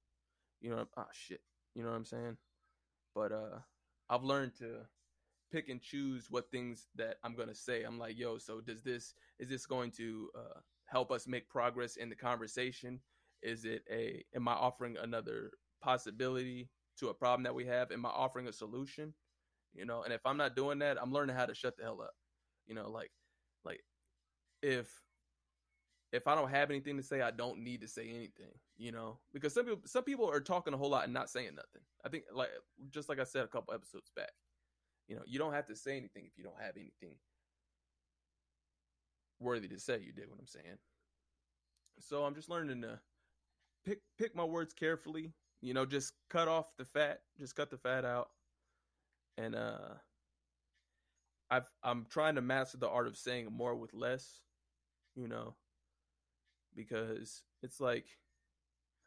You 0.60 0.70
know, 0.70 0.86
ah 0.96 1.06
shit. 1.12 1.40
You 1.74 1.82
know 1.82 1.90
what 1.90 1.96
I'm 1.96 2.04
saying? 2.04 2.36
But 3.14 3.32
uh, 3.32 3.58
I've 4.08 4.22
learned 4.22 4.52
to 4.58 4.86
pick 5.54 5.68
and 5.68 5.80
choose 5.80 6.26
what 6.30 6.50
things 6.50 6.88
that 6.96 7.18
I'm 7.22 7.36
going 7.36 7.48
to 7.48 7.54
say. 7.54 7.84
I'm 7.84 7.98
like, 7.98 8.18
yo, 8.18 8.38
so 8.38 8.60
does 8.60 8.82
this, 8.82 9.14
is 9.38 9.48
this 9.48 9.66
going 9.66 9.92
to 9.92 10.28
uh, 10.36 10.60
help 10.86 11.12
us 11.12 11.28
make 11.28 11.48
progress 11.48 11.96
in 11.96 12.08
the 12.08 12.16
conversation? 12.16 12.98
Is 13.40 13.64
it 13.64 13.82
a, 13.88 14.24
am 14.34 14.48
I 14.48 14.54
offering 14.54 14.96
another 15.00 15.52
possibility 15.80 16.70
to 16.98 17.08
a 17.08 17.14
problem 17.14 17.44
that 17.44 17.54
we 17.54 17.66
have? 17.66 17.92
Am 17.92 18.04
I 18.04 18.08
offering 18.08 18.48
a 18.48 18.52
solution? 18.52 19.14
You 19.74 19.84
know, 19.84 20.02
and 20.02 20.12
if 20.12 20.26
I'm 20.26 20.36
not 20.36 20.56
doing 20.56 20.80
that, 20.80 21.00
I'm 21.00 21.12
learning 21.12 21.36
how 21.36 21.46
to 21.46 21.54
shut 21.54 21.76
the 21.76 21.84
hell 21.84 22.00
up. 22.02 22.14
You 22.66 22.74
know, 22.74 22.90
like, 22.90 23.12
like 23.64 23.80
if, 24.60 24.88
if 26.12 26.26
I 26.26 26.34
don't 26.34 26.50
have 26.50 26.70
anything 26.70 26.96
to 26.96 27.02
say, 27.02 27.20
I 27.20 27.30
don't 27.30 27.60
need 27.60 27.80
to 27.82 27.88
say 27.88 28.08
anything, 28.08 28.54
you 28.76 28.92
know, 28.92 29.18
because 29.32 29.52
some 29.52 29.64
people 29.64 29.82
some 29.84 30.04
people 30.04 30.30
are 30.30 30.40
talking 30.40 30.72
a 30.72 30.76
whole 30.76 30.90
lot 30.90 31.04
and 31.04 31.12
not 31.12 31.28
saying 31.28 31.56
nothing. 31.56 31.82
I 32.04 32.08
think 32.08 32.24
like 32.32 32.50
just 32.90 33.08
like 33.08 33.18
I 33.18 33.24
said 33.24 33.42
a 33.44 33.48
couple 33.48 33.74
episodes 33.74 34.12
back, 34.14 34.30
you 35.08 35.16
know, 35.16 35.22
you 35.26 35.38
don't 35.38 35.52
have 35.52 35.66
to 35.66 35.76
say 35.76 35.92
anything 35.96 36.24
if 36.26 36.36
you 36.36 36.44
don't 36.44 36.60
have 36.60 36.76
anything 36.76 37.16
worthy 39.40 39.68
to 39.68 39.78
say. 39.78 40.00
You 40.04 40.12
dig 40.12 40.28
what 40.28 40.38
I'm 40.38 40.46
saying? 40.46 40.78
So 42.00 42.24
I'm 42.24 42.34
just 42.34 42.48
learning 42.50 42.82
to 42.82 42.98
pick 43.84 44.00
pick 44.18 44.34
my 44.34 44.44
words 44.44 44.74
carefully. 44.74 45.32
You 45.60 45.74
know, 45.74 45.86
just 45.86 46.14
cut 46.28 46.48
off 46.48 46.66
the 46.76 46.84
fat, 46.84 47.20
just 47.38 47.56
cut 47.56 47.70
the 47.70 47.78
fat 47.78 48.04
out, 48.04 48.30
and 49.38 49.54
uh, 49.54 49.94
I've 51.50 51.68
I'm 51.82 52.06
trying 52.10 52.34
to 52.34 52.42
master 52.42 52.78
the 52.78 52.88
art 52.88 53.06
of 53.06 53.16
saying 53.16 53.48
more 53.52 53.74
with 53.74 53.94
less. 53.94 54.40
You 55.14 55.28
know, 55.28 55.54
because 56.74 57.42
it's 57.62 57.80
like 57.80 58.06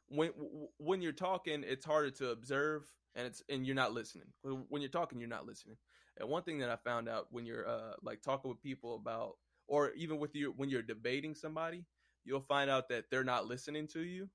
when 0.10 0.32
when 0.78 1.02
you're 1.02 1.12
talking, 1.12 1.64
it's 1.66 1.86
harder 1.86 2.12
to 2.12 2.32
observe, 2.32 2.84
and 3.16 3.28
it's 3.28 3.44
and 3.50 3.66
you're 3.66 3.76
not 3.76 3.94
listening. 3.94 4.28
When 4.44 4.82
you're 4.82 4.90
talking, 4.90 5.20
you're 5.20 5.30
not 5.30 5.46
listening. 5.46 5.78
And 6.20 6.30
one 6.30 6.44
thing 6.44 6.60
that 6.60 6.70
I 6.70 6.78
found 6.78 7.08
out 7.08 7.28
when 7.32 7.46
you're 7.46 7.68
uh, 7.68 7.94
like 8.02 8.22
talking 8.22 8.50
with 8.50 8.62
people 8.62 8.96
about, 8.96 9.38
or 9.68 9.92
even 9.92 10.20
with 10.20 10.36
you 10.36 10.54
when 10.56 10.70
you're 10.70 10.82
debating 10.82 11.36
somebody, 11.36 11.86
you'll 12.26 12.42
find 12.42 12.70
out 12.70 12.90
that 12.90 13.06
they're 13.12 13.24
not 13.24 13.48
listening 13.48 13.88
to 13.90 14.02
you, 14.02 14.30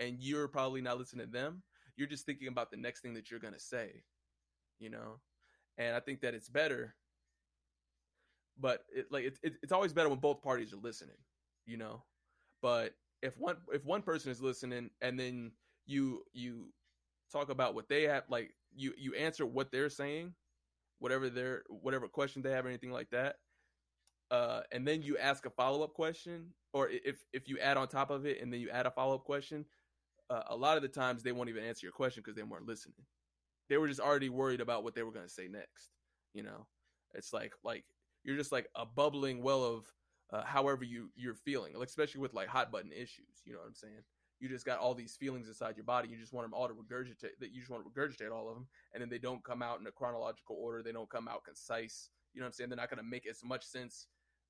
and 0.00 0.18
you're 0.20 0.48
probably 0.48 0.80
not 0.80 0.98
listening 0.98 1.26
to 1.26 1.32
them. 1.32 1.62
You're 1.96 2.08
just 2.08 2.26
thinking 2.26 2.48
about 2.48 2.70
the 2.70 2.76
next 2.76 3.00
thing 3.00 3.14
that 3.14 3.30
you're 3.30 3.40
gonna 3.40 3.58
say, 3.58 4.04
you 4.78 4.90
know. 4.90 5.20
And 5.78 5.96
I 5.96 6.00
think 6.00 6.20
that 6.22 6.34
it's 6.34 6.48
better, 6.48 6.94
but 8.58 8.84
it, 8.94 9.06
like 9.10 9.24
it, 9.24 9.38
it, 9.42 9.54
it's 9.62 9.72
always 9.72 9.92
better 9.92 10.08
when 10.08 10.18
both 10.18 10.42
parties 10.42 10.72
are 10.72 10.78
listening, 10.78 11.16
you 11.66 11.76
know 11.76 12.02
but 12.62 12.94
if 13.24 13.38
one 13.38 13.56
if 13.72 13.84
one 13.84 14.02
person 14.02 14.30
is 14.32 14.42
listening 14.42 14.90
and 15.02 15.20
then 15.20 15.52
you 15.86 16.22
you 16.34 16.66
talk 17.32 17.50
about 17.50 17.74
what 17.74 17.88
they 17.88 18.04
have 18.04 18.24
like 18.30 18.54
you 18.76 18.94
you 18.98 19.14
answer 19.14 19.46
what 19.46 19.72
they're 19.72 19.90
saying 19.90 20.34
whatever 21.00 21.30
their 21.30 21.64
whatever 21.68 22.08
question 22.08 22.42
they 22.42 22.52
have 22.52 22.66
or 22.66 22.70
anything 22.70 22.92
like 22.92 23.10
that 23.10 23.36
uh 24.32 24.62
and 24.72 24.86
then 24.88 25.02
you 25.02 25.18
ask 25.18 25.46
a 25.46 25.50
follow-up 25.50 25.94
question 25.94 26.48
or 26.74 26.90
if 26.90 27.24
if 27.32 27.48
you 27.48 27.58
add 27.60 27.78
on 27.78 27.88
top 27.88 28.10
of 28.10 28.26
it 28.26 28.42
and 28.42 28.52
then 28.52 28.60
you 28.60 28.70
add 28.70 28.86
a 28.86 28.92
follow-up 28.92 29.24
question 29.24 29.66
uh, 30.30 30.42
a 30.50 30.56
lot 30.56 30.76
of 30.76 30.82
the 30.82 30.88
times 30.88 31.22
they 31.22 31.32
won't 31.32 31.50
even 31.50 31.64
answer 31.64 31.86
your 31.86 31.92
question 31.92 32.22
because 32.24 32.36
they 32.36 32.42
weren't 32.42 32.66
listening. 32.66 32.96
They 33.68 33.78
were 33.78 33.88
just 33.88 34.00
already 34.00 34.30
worried 34.30 34.62
about 34.62 34.84
what 34.84 34.94
they 34.94 35.02
were 35.02 35.12
going 35.12 35.26
to 35.26 35.32
say 35.32 35.48
next 35.48 35.90
you 36.34 36.42
know? 36.44 36.66
It's 37.14 37.32
like 37.32 37.54
like 37.64 37.84
you're 38.24 38.36
just 38.36 38.52
like 38.52 38.68
a 38.76 38.84
bubbling 38.86 39.42
well 39.42 39.64
of 39.64 39.86
uh, 40.34 40.42
however 40.44 40.82
you 40.82 41.10
you're 41.14 41.34
feeling, 41.34 41.74
like 41.74 41.88
especially 41.88 42.20
with 42.20 42.34
like 42.34 42.48
hot 42.48 42.72
button 42.72 42.90
issues. 42.90 43.42
You 43.44 43.52
know 43.52 43.60
what 43.60 43.68
I'm 43.68 43.74
saying? 43.74 44.02
You 44.40 44.48
just 44.48 44.66
got 44.66 44.78
all 44.80 44.94
these 44.94 45.14
feelings 45.14 45.46
inside 45.46 45.76
your 45.76 45.84
body. 45.84 46.08
You 46.08 46.18
just 46.18 46.32
want 46.32 46.44
them 46.44 46.54
all 46.54 46.66
to 46.66 46.74
regurgitate. 46.74 47.38
That 47.38 47.52
you 47.52 47.60
just 47.60 47.70
want 47.70 47.84
to 47.84 47.90
regurgitate 47.90 48.32
all 48.32 48.48
of 48.48 48.56
them, 48.56 48.66
and 48.92 49.00
then 49.00 49.08
they 49.08 49.18
don't 49.18 49.44
come 49.44 49.62
out 49.62 49.80
in 49.80 49.86
a 49.86 49.92
chronological 49.92 50.56
order. 50.58 50.82
They 50.82 50.92
don't 50.92 51.08
come 51.08 51.28
out 51.28 51.44
concise. 51.44 52.10
You 52.32 52.40
know 52.40 52.46
what 52.46 52.48
I'm 52.48 52.52
saying? 52.54 52.70
They're 52.70 52.76
not 52.76 52.90
going 52.90 53.02
to 53.02 53.08
make 53.08 53.28
as 53.28 53.44
much 53.44 53.64
sense 53.64 54.08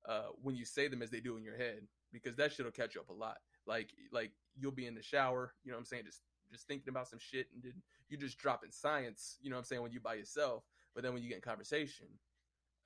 uh, 0.09 0.29
when 0.41 0.55
you 0.55 0.65
say 0.65 0.87
them 0.87 1.03
as 1.03 1.11
they 1.11 1.19
do 1.19 1.37
in 1.37 1.43
your 1.43 1.57
head 1.57 1.81
because 2.11 2.35
that 2.37 2.51
shit'll 2.51 2.71
catch 2.71 2.95
you 2.95 3.01
up 3.01 3.09
a 3.09 3.13
lot. 3.13 3.37
Like 3.67 3.89
like 4.11 4.31
you'll 4.57 4.71
be 4.71 4.87
in 4.87 4.95
the 4.95 5.03
shower. 5.03 5.53
You 5.63 5.71
know 5.71 5.77
what 5.77 5.81
I'm 5.81 5.85
saying? 5.85 6.03
Just 6.05 6.21
just 6.51 6.67
thinking 6.67 6.89
about 6.89 7.07
some 7.07 7.19
shit 7.19 7.47
and 7.53 7.61
then 7.61 7.73
you're 8.09 8.19
just 8.19 8.39
dropping 8.39 8.71
science. 8.71 9.37
You 9.41 9.49
know 9.49 9.55
what 9.55 9.61
I'm 9.61 9.65
saying? 9.65 9.81
When 9.83 9.91
you 9.91 9.99
by 9.99 10.15
yourself, 10.15 10.63
but 10.95 11.03
then 11.03 11.13
when 11.13 11.21
you 11.21 11.29
get 11.29 11.35
in 11.35 11.41
conversation, 11.41 12.07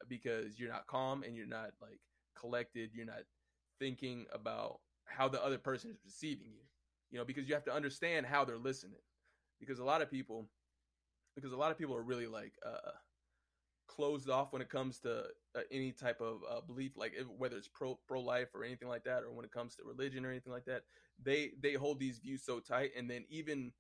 because 0.08 0.60
you're 0.60 0.72
not 0.72 0.88
calm 0.88 1.24
and 1.24 1.36
you're 1.36 1.48
not 1.48 1.72
like 1.82 2.00
collected. 2.40 2.92
You're 2.94 3.06
not 3.06 3.24
thinking 3.80 4.26
about 4.34 4.80
how 5.06 5.28
the 5.28 5.44
other 5.44 5.58
person 5.58 5.92
is 5.92 5.98
receiving 6.06 6.52
you. 6.52 6.64
You 7.12 7.18
know, 7.18 7.26
because 7.26 7.48
you 7.48 7.56
have 7.56 7.66
to 7.66 7.74
understand 7.74 8.26
how 8.26 8.46
they're 8.46 8.58
listening. 8.58 9.00
Because 9.60 9.80
a 9.80 9.84
lot 9.84 10.02
of 10.02 10.12
people, 10.12 10.48
because 11.36 11.52
a 11.52 11.58
lot 11.58 11.72
of 11.72 11.78
people 11.78 11.96
are 11.96 12.04
really 12.04 12.28
like 12.28 12.54
uh, 12.66 12.92
closed 13.88 14.30
off 14.30 14.54
when 14.54 14.62
it 14.62 14.70
comes 14.70 15.00
to 15.00 15.24
uh, 15.56 15.62
any 15.72 15.92
type 15.92 16.22
of 16.22 16.42
uh, 16.50 16.62
belief, 16.62 16.94
like 16.96 17.14
if, 17.18 17.28
whether 17.38 17.58
it's 17.58 17.68
pro 17.68 18.00
pro 18.08 18.22
life 18.22 18.50
or 18.54 18.64
anything 18.64 18.88
like 18.88 19.04
that, 19.04 19.24
or 19.24 19.32
when 19.32 19.44
it 19.44 19.52
comes 19.52 19.76
to 19.76 19.84
religion 19.84 20.26
or 20.26 20.30
anything 20.30 20.54
like 20.54 20.66
that. 20.66 20.84
They 21.22 21.52
they 21.62 21.74
hold 21.74 22.00
these 22.00 22.20
views 22.20 22.44
so 22.46 22.60
tight, 22.60 22.92
and 22.98 23.10
then 23.10 23.26
even 23.30 23.74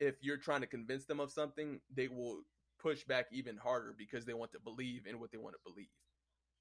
if 0.00 0.16
you're 0.20 0.36
trying 0.36 0.60
to 0.60 0.66
convince 0.66 1.06
them 1.06 1.20
of 1.20 1.30
something, 1.30 1.80
they 1.94 2.08
will 2.08 2.42
push 2.78 3.04
back 3.04 3.26
even 3.32 3.56
harder 3.56 3.94
because 3.96 4.24
they 4.24 4.34
want 4.34 4.52
to 4.52 4.60
believe 4.60 5.06
in 5.06 5.18
what 5.20 5.32
they 5.32 5.38
want 5.38 5.54
to 5.54 5.70
believe. 5.70 5.88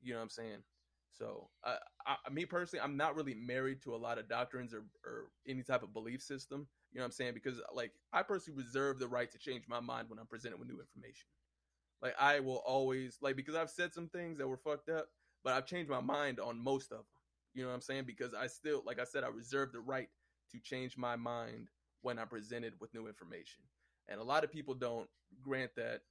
You 0.02 0.14
know 0.14 0.20
what 0.20 0.24
I'm 0.24 0.30
saying? 0.30 0.64
So, 1.18 1.50
uh, 1.64 1.78
I, 2.06 2.30
me 2.32 2.46
personally, 2.46 2.84
I'm 2.84 2.98
not 2.98 3.16
really 3.16 3.34
married 3.34 3.82
to 3.84 3.96
a 3.96 3.98
lot 3.98 4.18
of 4.18 4.30
doctrines 4.30 4.74
or, 4.74 4.84
or 5.06 5.30
any 5.48 5.64
type 5.64 5.84
of 5.84 5.94
belief 5.94 6.22
system. 6.22 6.68
You 6.92 7.00
know 7.00 7.04
what 7.04 7.08
I'm 7.08 7.12
saying? 7.12 7.34
Because 7.34 7.60
like 7.74 7.92
I 8.14 8.24
personally 8.24 8.62
reserve 8.64 9.00
the 9.00 9.08
right 9.08 9.32
to 9.32 9.38
change 9.38 9.64
my 9.68 9.80
mind 9.80 10.10
when 10.10 10.20
I'm 10.20 10.28
presented 10.28 10.60
with 10.60 10.68
new 10.68 10.80
information. 10.80 11.28
Like 12.02 12.16
I 12.20 12.40
will 12.40 12.62
always 12.66 13.18
like 13.22 13.36
because 13.36 13.56
I've 13.56 13.70
said 13.70 13.94
some 13.94 14.10
things 14.10 14.38
that 14.38 14.48
were 14.48 14.58
fucked 14.58 14.90
up, 14.90 15.08
but 15.44 15.54
I've 15.54 15.66
changed 15.66 15.90
my 15.90 16.02
mind 16.02 16.40
on 16.40 16.64
most 16.64 16.92
of 16.92 17.00
them. 17.00 17.06
You 17.54 17.64
know 17.64 17.70
what 17.70 17.76
I'm 17.76 17.82
saying? 17.82 18.04
Because 18.06 18.34
I 18.34 18.48
still, 18.48 18.84
like 18.86 19.00
I 19.00 19.04
said, 19.04 19.24
I 19.24 19.30
reserve 19.30 19.72
the 19.72 19.80
right 19.80 20.10
to 20.52 20.60
change 20.60 20.98
my 20.98 21.16
mind 21.16 21.70
when 22.02 22.20
I'm 22.20 22.28
presented 22.28 22.74
with 22.80 22.94
new 22.94 23.08
information. 23.08 23.64
And 24.08 24.20
a 24.20 24.24
lot 24.24 24.44
of 24.44 24.52
people 24.52 24.76
don't 24.76 25.10
grant 25.42 25.72
that 25.76 26.02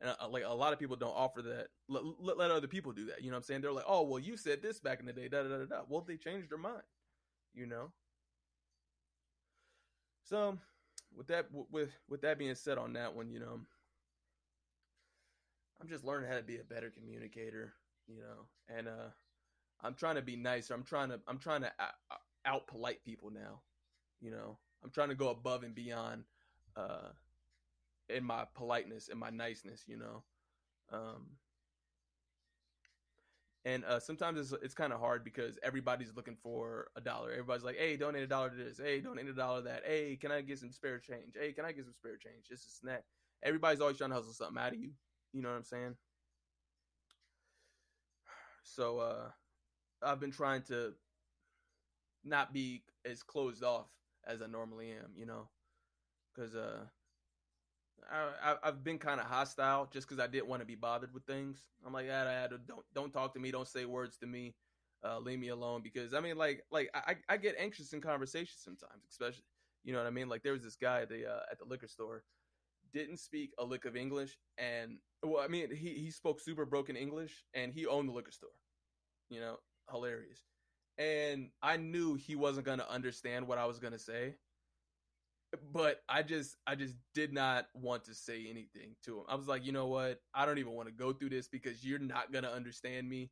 and 0.00 0.14
uh, 0.20 0.28
like 0.28 0.44
a 0.46 0.54
lot 0.54 0.72
of 0.72 0.78
people 0.78 0.96
don't 0.96 1.14
offer 1.14 1.42
that. 1.42 1.68
Let, 1.88 2.02
let, 2.38 2.50
other 2.50 2.66
people 2.66 2.92
do 2.92 3.06
that. 3.06 3.22
You 3.22 3.30
know 3.30 3.36
what 3.36 3.38
i'm 3.38 3.42
saying? 3.44 3.60
They're 3.60 3.72
like 3.72 3.84
oh 3.86 4.02
well 4.02 4.18
you 4.18 4.36
said 4.36 4.62
this 4.62 4.80
back 4.80 5.00
in 5.00 5.06
the 5.06 5.12
day 5.12 5.28
da 5.28 5.42
da 5.42 5.48
da 5.48 5.64
da 5.64 5.80
well 5.88 6.04
they 6.06 6.16
changed 6.16 6.50
their 6.50 6.58
mind 6.58 6.82
you 7.54 7.66
know? 7.66 7.90
So 10.24 10.58
with 11.16 11.26
that 11.26 11.46
with 11.70 11.90
with 12.08 12.22
that 12.22 12.38
being 12.38 12.54
said 12.54 12.78
on 12.78 12.92
that 12.92 13.14
one 13.16 13.30
you 13.30 13.40
know 13.40 13.58
i'm 15.80 15.88
just 15.88 16.04
learning 16.04 16.30
how 16.30 16.36
to 16.36 16.42
be 16.42 16.58
a 16.58 16.64
better 16.64 16.88
communicator 16.88 17.72
you 18.06 18.18
know? 18.20 18.76
And 18.76 18.86
uh 18.86 19.10
i'm 19.82 19.94
trying 19.94 20.14
to 20.14 20.22
be 20.22 20.36
nicer. 20.36 20.72
I'm 20.72 20.84
trying 20.84 21.08
to 21.08 21.20
i'm 21.26 21.38
trying 21.38 21.62
to 21.62 21.72
out, 21.80 22.20
out 22.46 22.66
polite 22.68 23.04
people 23.04 23.30
now 23.30 23.60
you 24.20 24.30
know? 24.30 24.56
I'm 24.84 24.90
trying 24.90 25.08
to 25.08 25.14
go 25.14 25.30
above 25.30 25.64
and 25.64 25.74
beyond 25.74 26.24
uh 26.76 27.08
in 28.10 28.24
my 28.24 28.44
politeness 28.54 29.08
and 29.08 29.18
my 29.18 29.30
niceness, 29.30 29.84
you 29.86 29.96
know. 29.96 30.24
Um, 30.92 31.38
and 33.64 33.84
uh, 33.84 34.00
sometimes 34.00 34.38
it's 34.40 34.62
it's 34.62 34.74
kind 34.74 34.92
of 34.92 35.00
hard 35.00 35.22
because 35.22 35.58
everybody's 35.62 36.14
looking 36.16 36.36
for 36.42 36.88
a 36.96 37.00
dollar. 37.00 37.30
Everybody's 37.30 37.64
like, 37.64 37.76
"Hey, 37.76 37.96
donate 37.96 38.22
a 38.22 38.26
dollar 38.26 38.50
to 38.50 38.56
this. 38.56 38.78
Hey, 38.78 39.00
donate 39.00 39.26
a 39.28 39.34
dollar 39.34 39.60
to 39.60 39.64
that. 39.68 39.82
Hey, 39.84 40.16
can 40.16 40.32
I 40.32 40.40
get 40.40 40.58
some 40.58 40.72
spare 40.72 40.98
change? 40.98 41.34
Hey, 41.38 41.52
can 41.52 41.64
I 41.66 41.72
get 41.72 41.84
some 41.84 41.94
spare 41.94 42.16
change? 42.16 42.48
Just 42.48 42.66
a 42.66 42.70
snack." 42.70 43.04
Everybody's 43.42 43.80
always 43.80 43.98
trying 43.98 44.10
to 44.10 44.16
hustle 44.16 44.32
something 44.32 44.62
out 44.62 44.72
of 44.72 44.80
you. 44.80 44.92
You 45.32 45.42
know 45.42 45.50
what 45.50 45.56
I'm 45.56 45.64
saying? 45.64 45.96
So 48.62 48.98
uh, 48.98 49.30
I've 50.02 50.20
been 50.20 50.32
trying 50.32 50.62
to 50.64 50.94
not 52.24 52.52
be 52.52 52.82
as 53.04 53.22
closed 53.22 53.62
off 53.64 53.88
as 54.26 54.42
I 54.42 54.46
normally 54.46 54.90
am. 54.90 55.12
You 55.14 55.26
know, 55.26 55.48
because 56.34 56.54
uh, 56.56 56.84
I, 58.10 58.56
have 58.62 58.84
been 58.84 58.98
kind 58.98 59.20
of 59.20 59.26
hostile 59.26 59.88
just 59.92 60.08
because 60.08 60.22
I 60.22 60.26
didn't 60.26 60.48
want 60.48 60.62
to 60.62 60.66
be 60.66 60.74
bothered 60.74 61.12
with 61.12 61.24
things. 61.24 61.60
I'm 61.86 61.92
like, 61.92 62.06
ah, 62.12 62.46
don't 62.66 62.84
don't 62.94 63.12
talk 63.12 63.34
to 63.34 63.40
me, 63.40 63.50
don't 63.50 63.68
say 63.68 63.84
words 63.84 64.16
to 64.18 64.26
me, 64.26 64.54
uh, 65.04 65.18
leave 65.18 65.38
me 65.38 65.48
alone. 65.48 65.82
Because 65.82 66.14
I 66.14 66.20
mean, 66.20 66.36
like 66.36 66.64
like 66.70 66.90
I, 66.94 67.16
I 67.28 67.36
get 67.36 67.56
anxious 67.58 67.92
in 67.92 68.00
conversations 68.00 68.62
sometimes, 68.64 69.04
especially 69.10 69.44
you 69.84 69.92
know 69.92 69.98
what 69.98 70.06
I 70.06 70.10
mean. 70.10 70.28
Like 70.28 70.42
there 70.42 70.52
was 70.52 70.62
this 70.62 70.76
guy 70.76 71.02
at 71.02 71.08
the 71.08 71.26
uh, 71.26 71.42
at 71.50 71.58
the 71.58 71.64
liquor 71.64 71.88
store, 71.88 72.24
didn't 72.92 73.18
speak 73.18 73.52
a 73.58 73.64
lick 73.64 73.84
of 73.84 73.96
English, 73.96 74.38
and 74.58 74.98
well, 75.22 75.42
I 75.42 75.48
mean 75.48 75.74
he 75.74 75.94
he 75.94 76.10
spoke 76.10 76.40
super 76.40 76.64
broken 76.64 76.96
English, 76.96 77.44
and 77.54 77.72
he 77.72 77.86
owned 77.86 78.08
the 78.08 78.12
liquor 78.12 78.32
store. 78.32 78.50
You 79.28 79.40
know, 79.40 79.56
hilarious. 79.90 80.40
And 80.98 81.50
I 81.62 81.76
knew 81.76 82.14
he 82.14 82.36
wasn't 82.36 82.66
gonna 82.66 82.86
understand 82.88 83.46
what 83.46 83.58
I 83.58 83.66
was 83.66 83.78
gonna 83.78 83.98
say 83.98 84.34
but 85.72 86.02
I 86.08 86.22
just 86.22 86.56
I 86.66 86.74
just 86.74 86.94
did 87.14 87.32
not 87.32 87.66
want 87.74 88.04
to 88.04 88.14
say 88.14 88.46
anything 88.48 88.94
to 89.04 89.18
him. 89.18 89.24
I 89.28 89.34
was 89.34 89.48
like, 89.48 89.64
you 89.64 89.72
know 89.72 89.86
what? 89.86 90.20
I 90.34 90.46
don't 90.46 90.58
even 90.58 90.72
want 90.72 90.88
to 90.88 90.94
go 90.94 91.12
through 91.12 91.30
this 91.30 91.48
because 91.48 91.84
you're 91.84 91.98
not 91.98 92.32
gonna 92.32 92.50
understand 92.50 93.08
me. 93.08 93.30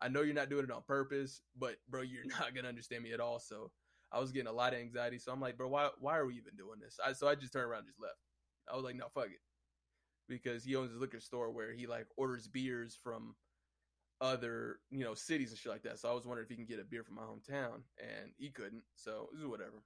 I 0.00 0.08
know 0.08 0.22
you're 0.22 0.34
not 0.34 0.50
doing 0.50 0.64
it 0.64 0.70
on 0.70 0.82
purpose, 0.86 1.40
but 1.58 1.76
bro, 1.88 2.02
you're 2.02 2.24
not 2.40 2.54
gonna 2.54 2.68
understand 2.68 3.02
me 3.02 3.12
at 3.12 3.20
all. 3.20 3.38
So 3.38 3.70
I 4.12 4.20
was 4.20 4.32
getting 4.32 4.48
a 4.48 4.52
lot 4.52 4.74
of 4.74 4.80
anxiety. 4.80 5.18
So 5.18 5.32
I'm 5.32 5.40
like, 5.40 5.56
bro, 5.56 5.68
why 5.68 5.88
why 5.98 6.16
are 6.16 6.26
we 6.26 6.34
even 6.34 6.56
doing 6.56 6.78
this? 6.80 6.98
I, 7.04 7.12
so 7.12 7.28
I 7.28 7.34
just 7.34 7.52
turned 7.52 7.66
around 7.70 7.80
and 7.80 7.88
just 7.88 8.00
left. 8.00 8.18
I 8.70 8.74
was 8.74 8.84
like, 8.84 8.96
no, 8.96 9.06
fuck 9.14 9.26
it, 9.26 9.40
because 10.28 10.64
he 10.64 10.76
owns 10.76 10.94
a 10.94 10.98
liquor 10.98 11.20
store 11.20 11.50
where 11.50 11.72
he 11.72 11.86
like 11.86 12.06
orders 12.16 12.48
beers 12.48 12.98
from 13.02 13.34
other 14.20 14.78
you 14.90 15.04
know 15.04 15.14
cities 15.14 15.50
and 15.50 15.58
shit 15.58 15.72
like 15.72 15.82
that. 15.82 15.98
So 15.98 16.10
I 16.10 16.14
was 16.14 16.26
wondering 16.26 16.46
if 16.46 16.50
he 16.50 16.56
can 16.56 16.66
get 16.66 16.80
a 16.80 16.84
beer 16.84 17.02
from 17.04 17.16
my 17.16 17.22
hometown, 17.22 17.82
and 17.98 18.30
he 18.36 18.50
couldn't. 18.50 18.82
So 18.94 19.28
it 19.32 19.36
was 19.36 19.46
whatever. 19.46 19.82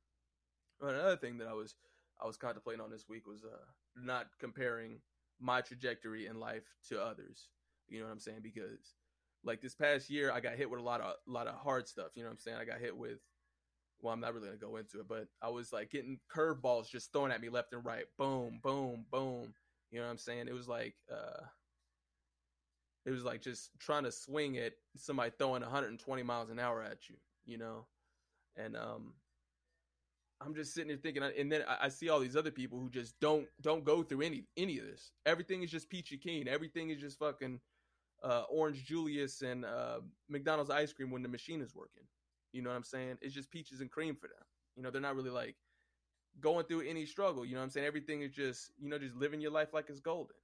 Another 0.81 1.17
thing 1.17 1.39
that 1.39 1.49
I 1.49 1.55
was 1.55 1.75
I 2.23 2.27
was 2.27 2.37
contemplating 2.37 2.81
on 2.83 2.91
this 2.91 3.09
week 3.09 3.27
was 3.27 3.45
uh, 3.45 3.65
not 3.97 4.27
comparing 4.39 5.01
my 5.41 5.61
trajectory 5.63 6.27
in 6.27 6.39
life 6.41 6.65
to 6.89 7.03
others. 7.03 7.49
You 7.89 8.01
know 8.01 8.07
what 8.07 8.13
I'm 8.13 8.21
saying? 8.21 8.41
Because 8.43 8.95
Like 9.45 9.61
this 9.61 9.75
past 9.75 10.11
year, 10.11 10.33
I 10.33 10.41
got 10.41 10.55
hit 10.57 10.71
with 10.71 10.81
a 10.81 10.83
lot 10.85 11.01
of 11.01 11.15
a 11.27 11.31
lot 11.31 11.47
of 11.49 11.55
hard 11.57 11.89
stuff. 11.89 12.09
You 12.15 12.23
know 12.23 12.29
what 12.29 12.35
I'm 12.35 12.39
saying? 12.41 12.59
I 12.59 12.65
got 12.65 12.81
hit 12.81 12.97
with. 12.97 13.21
Well, 14.01 14.15
I'm 14.15 14.21
not 14.21 14.35
really 14.35 14.47
gonna 14.49 14.59
go 14.59 14.77
into 14.77 15.01
it, 15.01 15.09
but 15.09 15.29
I 15.43 15.51
was 15.51 15.73
like 15.73 15.91
getting 15.91 16.21
curveballs 16.35 16.91
just 16.91 17.13
thrown 17.13 17.31
at 17.33 17.41
me 17.41 17.49
left 17.51 17.73
and 17.75 17.85
right. 17.85 18.07
Boom, 18.19 18.61
boom, 18.63 19.07
boom. 19.11 19.55
You 19.91 20.01
know 20.01 20.07
what 20.07 20.13
I'm 20.13 20.19
saying? 20.19 20.49
It 20.49 20.55
was 20.55 20.69
like 20.69 20.97
uh 21.13 21.45
it 23.07 23.11
was 23.11 23.25
like 23.25 23.41
just 23.43 23.71
trying 23.79 24.05
to 24.05 24.13
swing 24.13 24.59
at 24.59 24.75
somebody 24.97 25.33
throwing 25.39 25.63
120 25.63 26.23
miles 26.23 26.51
an 26.51 26.59
hour 26.59 26.83
at 26.83 27.09
you, 27.09 27.17
you 27.45 27.59
know? 27.59 27.87
And 28.57 28.77
um 28.77 29.15
I'm 30.41 30.55
just 30.55 30.73
sitting 30.73 30.89
there 30.89 30.97
thinking, 30.97 31.23
and 31.23 31.53
then 31.53 31.65
I, 31.69 31.89
see 31.91 32.09
all 32.09 32.19
these 32.19 32.37
other 32.37 32.51
people 32.51 32.79
who 32.79 32.89
just 32.89 33.19
don't 33.21 33.47
don't 33.61 33.85
go 33.85 34.03
through 34.03 34.23
any 34.23 34.45
any 34.57 34.79
of 34.79 34.87
this. 34.87 35.13
Everything 35.27 35.63
is 35.63 35.71
just 35.71 35.91
peachy 35.91 36.17
keen. 36.17 36.49
Everything 36.49 36.89
is 36.89 36.99
just 36.99 37.19
fucking 37.19 37.61
uh, 38.23 38.45
orange 38.51 38.85
Julius 38.85 39.43
and 39.43 39.65
uh, 39.67 40.01
McDonald's 40.29 40.71
ice 40.71 40.93
cream 40.93 41.11
when 41.11 41.23
the 41.23 41.29
machine 41.29 41.61
is 41.61 41.75
working. 41.75 42.05
You 42.53 42.63
know 42.63 42.71
what 42.71 42.77
I'm 42.77 42.85
saying? 42.85 43.19
It's 43.21 43.35
just 43.35 43.51
peaches 43.51 43.81
and 43.81 43.91
cream 43.91 44.17
for 44.17 44.29
them. 44.29 44.45
You 44.77 44.83
know, 44.83 44.91
they're 44.91 45.01
not 45.03 45.15
really 45.15 45.31
like 45.31 45.57
going 46.41 46.65
through 46.65 46.89
any 46.89 47.05
struggle. 47.05 47.45
You 47.45 47.53
know 47.53 47.61
what 47.61 47.65
I'm 47.65 47.71
saying? 47.71 47.87
Everything 47.87 48.23
is 48.23 48.33
just 48.33 48.71
you 48.81 48.89
know 48.89 48.99
just 48.99 49.17
living 49.17 49.43
your 49.43 49.53
life 49.53 49.75
like 49.75 49.91
it's 49.91 50.01
golden. 50.01 50.37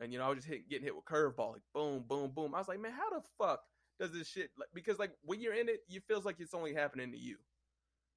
And 0.00 0.12
you 0.12 0.18
know, 0.18 0.26
I 0.26 0.28
was 0.28 0.38
just 0.38 0.48
hit, 0.48 0.68
getting 0.68 0.84
hit 0.84 0.96
with 0.96 1.04
curveball, 1.06 1.52
like 1.52 1.62
boom, 1.74 2.04
boom, 2.06 2.30
boom. 2.34 2.54
I 2.54 2.58
was 2.58 2.68
like, 2.68 2.80
man, 2.80 2.92
how 2.92 3.10
the 3.10 3.24
fuck 3.38 3.62
does 3.98 4.12
this 4.12 4.28
shit? 4.28 4.50
Like, 4.58 4.68
because 4.74 4.98
like 4.98 5.12
when 5.24 5.40
you're 5.40 5.54
in 5.54 5.68
it, 5.68 5.80
you 5.88 6.00
feels 6.00 6.24
like 6.24 6.36
it's 6.40 6.54
only 6.54 6.74
happening 6.74 7.12
to 7.12 7.18
you. 7.18 7.36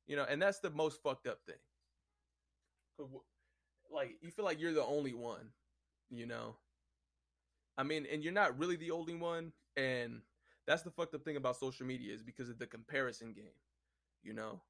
You 0.07 0.15
know, 0.15 0.25
and 0.29 0.41
that's 0.41 0.59
the 0.59 0.69
most 0.69 1.01
fucked 1.01 1.27
up 1.27 1.39
thing. 1.45 1.55
Like 3.91 4.17
you 4.21 4.31
feel 4.31 4.45
like 4.45 4.59
you're 4.59 4.73
the 4.73 4.83
only 4.83 5.13
one, 5.13 5.49
you 6.09 6.25
know. 6.25 6.55
I 7.77 7.83
mean, 7.83 8.05
and 8.11 8.23
you're 8.23 8.33
not 8.33 8.57
really 8.57 8.75
the 8.75 8.91
only 8.91 9.15
one, 9.15 9.51
and 9.75 10.21
that's 10.67 10.83
the 10.83 10.91
fucked 10.91 11.15
up 11.15 11.23
thing 11.23 11.37
about 11.37 11.57
social 11.57 11.85
media 11.85 12.13
is 12.13 12.21
because 12.21 12.49
of 12.49 12.59
the 12.59 12.67
comparison 12.67 13.33
game. 13.33 13.57
You 14.23 14.33
know, 14.33 14.61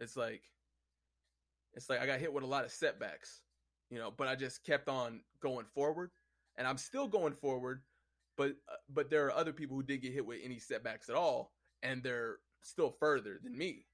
it's 0.00 0.16
like, 0.16 0.42
it's 1.74 1.88
like 1.88 2.00
I 2.00 2.06
got 2.06 2.20
hit 2.20 2.32
with 2.32 2.44
a 2.44 2.48
lot 2.48 2.64
of 2.64 2.70
setbacks, 2.70 3.42
you 3.90 3.98
know, 3.98 4.10
but 4.10 4.28
I 4.28 4.34
just 4.34 4.64
kept 4.64 4.88
on 4.88 5.20
going 5.40 5.66
forward, 5.74 6.10
and 6.56 6.66
I'm 6.66 6.78
still 6.78 7.08
going 7.08 7.32
forward, 7.32 7.82
but 8.36 8.52
uh, 8.68 8.76
but 8.88 9.10
there 9.10 9.26
are 9.26 9.32
other 9.32 9.52
people 9.52 9.76
who 9.76 9.82
did 9.82 10.02
get 10.02 10.12
hit 10.12 10.26
with 10.26 10.40
any 10.44 10.58
setbacks 10.58 11.08
at 11.08 11.16
all, 11.16 11.52
and 11.82 12.02
they're 12.02 12.38
still 12.62 12.90
further 12.90 13.40
than 13.42 13.56
me. 13.56 13.86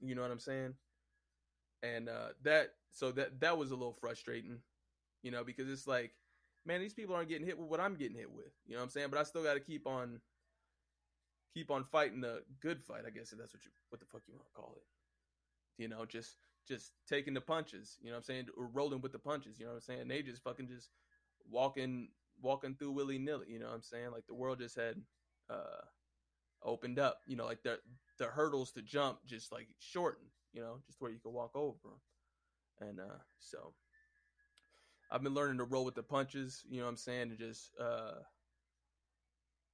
You 0.00 0.14
know 0.14 0.22
what 0.22 0.30
I'm 0.30 0.38
saying? 0.40 0.74
And 1.82 2.08
uh, 2.08 2.28
that 2.42 2.70
so 2.90 3.12
that 3.12 3.40
that 3.40 3.58
was 3.58 3.70
a 3.70 3.76
little 3.76 3.92
frustrating, 3.92 4.58
you 5.22 5.30
know, 5.30 5.44
because 5.44 5.70
it's 5.70 5.86
like, 5.86 6.12
man, 6.64 6.80
these 6.80 6.94
people 6.94 7.14
aren't 7.14 7.28
getting 7.28 7.46
hit 7.46 7.58
with 7.58 7.68
what 7.68 7.80
I'm 7.80 7.94
getting 7.94 8.16
hit 8.16 8.30
with. 8.30 8.52
You 8.66 8.74
know 8.74 8.80
what 8.80 8.84
I'm 8.84 8.90
saying? 8.90 9.08
But 9.10 9.20
I 9.20 9.24
still 9.24 9.42
got 9.44 9.54
to 9.54 9.60
keep 9.60 9.86
on 9.86 10.20
keep 11.54 11.70
on 11.70 11.84
fighting 11.84 12.20
the 12.20 12.42
good 12.60 12.82
fight. 12.82 13.02
I 13.06 13.10
guess 13.10 13.32
if 13.32 13.38
that's 13.38 13.54
what 13.54 13.64
you 13.64 13.70
what 13.90 14.00
the 14.00 14.06
fuck 14.06 14.22
you 14.26 14.34
want 14.34 14.46
to 14.46 14.52
call 14.60 14.74
it. 14.76 15.82
You 15.82 15.88
know, 15.88 16.04
just 16.04 16.36
just 16.66 16.92
taking 17.08 17.34
the 17.34 17.40
punches. 17.40 17.96
You 18.00 18.08
know 18.08 18.14
what 18.14 18.18
I'm 18.18 18.24
saying? 18.24 18.46
Or 18.56 18.66
rolling 18.66 19.00
with 19.00 19.12
the 19.12 19.18
punches. 19.18 19.58
You 19.58 19.66
know 19.66 19.72
what 19.72 19.76
I'm 19.88 19.96
saying? 19.96 20.08
They 20.08 20.22
just 20.22 20.42
fucking 20.42 20.68
just 20.68 20.90
walking 21.50 22.08
walking 22.42 22.74
through 22.74 22.92
willy 22.92 23.18
nilly. 23.18 23.46
You 23.50 23.58
know 23.58 23.66
what 23.66 23.74
I'm 23.74 23.82
saying? 23.82 24.10
Like 24.12 24.26
the 24.26 24.34
world 24.34 24.58
just 24.60 24.76
had 24.76 24.96
uh 25.50 25.84
opened 26.62 26.98
up. 26.98 27.20
You 27.26 27.36
know, 27.36 27.46
like 27.46 27.62
the 27.62 27.78
the 28.18 28.26
hurdles 28.26 28.72
to 28.72 28.82
jump 28.82 29.18
just 29.26 29.52
like 29.52 29.68
shortened. 29.78 30.30
You 30.52 30.62
know, 30.62 30.78
just 30.86 31.00
where 31.00 31.10
you 31.10 31.18
can 31.18 31.32
walk 31.32 31.50
over 31.54 31.76
them. 31.84 32.88
And 32.88 33.00
uh, 33.00 33.18
so 33.38 33.74
I've 35.10 35.22
been 35.22 35.34
learning 35.34 35.58
to 35.58 35.64
roll 35.64 35.84
with 35.84 35.94
the 35.94 36.02
punches. 36.02 36.64
You 36.68 36.78
know 36.78 36.84
what 36.84 36.90
I'm 36.90 36.96
saying? 36.96 37.30
and 37.30 37.38
just 37.38 37.70
uh, 37.80 38.20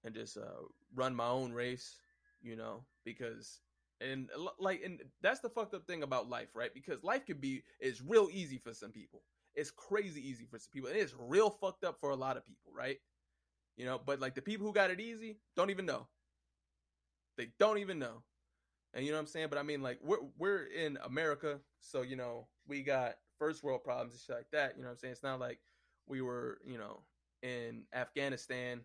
and 0.04 0.14
just 0.14 0.36
uh, 0.36 0.62
run 0.94 1.14
my 1.14 1.28
own 1.28 1.52
race. 1.52 1.96
You 2.42 2.56
know, 2.56 2.84
because 3.04 3.60
and 4.00 4.28
like 4.58 4.82
and 4.84 5.00
that's 5.22 5.40
the 5.40 5.48
fucked 5.48 5.74
up 5.74 5.86
thing 5.86 6.02
about 6.02 6.28
life, 6.28 6.48
right? 6.54 6.74
Because 6.74 7.02
life 7.04 7.26
could 7.26 7.40
be 7.40 7.62
is 7.80 8.02
real 8.02 8.28
easy 8.32 8.58
for 8.58 8.74
some 8.74 8.90
people. 8.90 9.22
It's 9.54 9.70
crazy 9.70 10.26
easy 10.26 10.46
for 10.50 10.58
some 10.58 10.70
people, 10.72 10.90
and 10.90 10.98
it's 10.98 11.14
real 11.18 11.50
fucked 11.50 11.84
up 11.84 11.98
for 12.00 12.10
a 12.10 12.16
lot 12.16 12.36
of 12.36 12.46
people, 12.46 12.72
right? 12.74 12.98
You 13.76 13.84
know, 13.86 14.00
but 14.04 14.20
like 14.20 14.34
the 14.34 14.42
people 14.42 14.66
who 14.66 14.72
got 14.72 14.90
it 14.90 15.00
easy 15.00 15.38
don't 15.56 15.70
even 15.70 15.86
know. 15.86 16.06
They 17.36 17.48
don't 17.58 17.78
even 17.78 17.98
know. 17.98 18.22
And 18.94 19.04
you 19.04 19.10
know 19.10 19.16
what 19.16 19.22
I'm 19.22 19.26
saying? 19.28 19.48
But 19.48 19.58
I 19.58 19.62
mean, 19.62 19.82
like 19.82 19.98
we're 20.02 20.18
we're 20.38 20.64
in 20.64 20.98
America, 21.04 21.60
so 21.80 22.02
you 22.02 22.16
know 22.16 22.46
we 22.66 22.82
got 22.82 23.14
first 23.38 23.62
world 23.64 23.82
problems 23.82 24.12
and 24.12 24.20
shit 24.20 24.36
like 24.36 24.50
that. 24.52 24.76
You 24.76 24.82
know 24.82 24.88
what 24.88 24.92
I'm 24.92 24.98
saying? 24.98 25.12
It's 25.12 25.22
not 25.22 25.40
like 25.40 25.58
we 26.06 26.20
were, 26.20 26.58
you 26.64 26.78
know, 26.78 27.00
in 27.42 27.84
Afghanistan, 27.94 28.82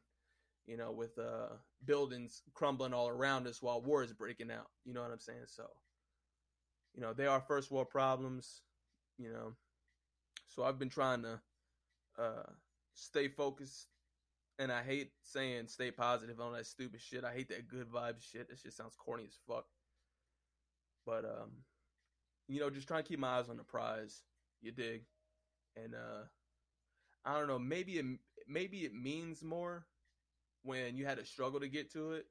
you 0.65 0.77
know, 0.77 0.91
with 0.91 1.17
uh 1.19 1.55
buildings 1.85 2.41
crumbling 2.53 2.93
all 2.93 3.07
around 3.09 3.47
us 3.47 3.61
while 3.61 3.81
war 3.81 4.03
is 4.03 4.13
breaking 4.13 4.51
out. 4.51 4.69
You 4.85 4.93
know 4.93 5.01
what 5.01 5.11
I'm 5.11 5.19
saying? 5.19 5.45
So, 5.47 5.67
you 6.95 7.01
know, 7.01 7.13
they 7.13 7.27
are 7.27 7.41
first 7.41 7.69
world 7.69 7.89
problems. 7.89 8.61
You 9.17 9.31
know, 9.31 9.53
so 10.47 10.63
I've 10.63 10.79
been 10.79 10.89
trying 10.89 11.23
to 11.23 11.39
uh 12.17 12.49
stay 12.93 13.27
focused 13.27 13.87
and 14.59 14.71
I 14.71 14.81
hate 14.81 15.11
saying 15.21 15.67
stay 15.67 15.91
positive 15.91 16.39
on 16.39 16.53
that 16.53 16.65
stupid 16.65 17.01
shit. 17.01 17.23
I 17.23 17.33
hate 17.33 17.49
that 17.49 17.67
good 17.67 17.91
vibes 17.91 18.23
shit. 18.31 18.49
That 18.49 18.59
shit 18.59 18.73
sounds 18.73 18.95
corny 18.95 19.25
as 19.27 19.37
fuck. 19.47 19.65
But 21.07 21.25
um, 21.25 21.53
you 22.49 22.59
know, 22.59 22.69
just 22.69 22.87
trying 22.87 23.03
to 23.03 23.09
keep 23.09 23.19
my 23.19 23.39
eyes 23.39 23.49
on 23.49 23.57
the 23.57 23.63
prize. 23.63 24.23
You 24.61 24.71
dig? 24.71 25.03
And 25.75 25.95
uh, 25.95 26.25
I 27.25 27.37
don't 27.37 27.47
know. 27.47 27.59
Maybe 27.59 27.97
it 27.99 28.05
maybe 28.47 28.85
it 28.85 28.93
means 28.93 29.43
more 29.43 29.85
when 30.63 30.97
you 30.97 31.05
had 31.05 31.17
to 31.19 31.25
struggle 31.25 31.59
to 31.61 31.69
get 31.69 31.91
to 31.93 32.13
it. 32.13 32.27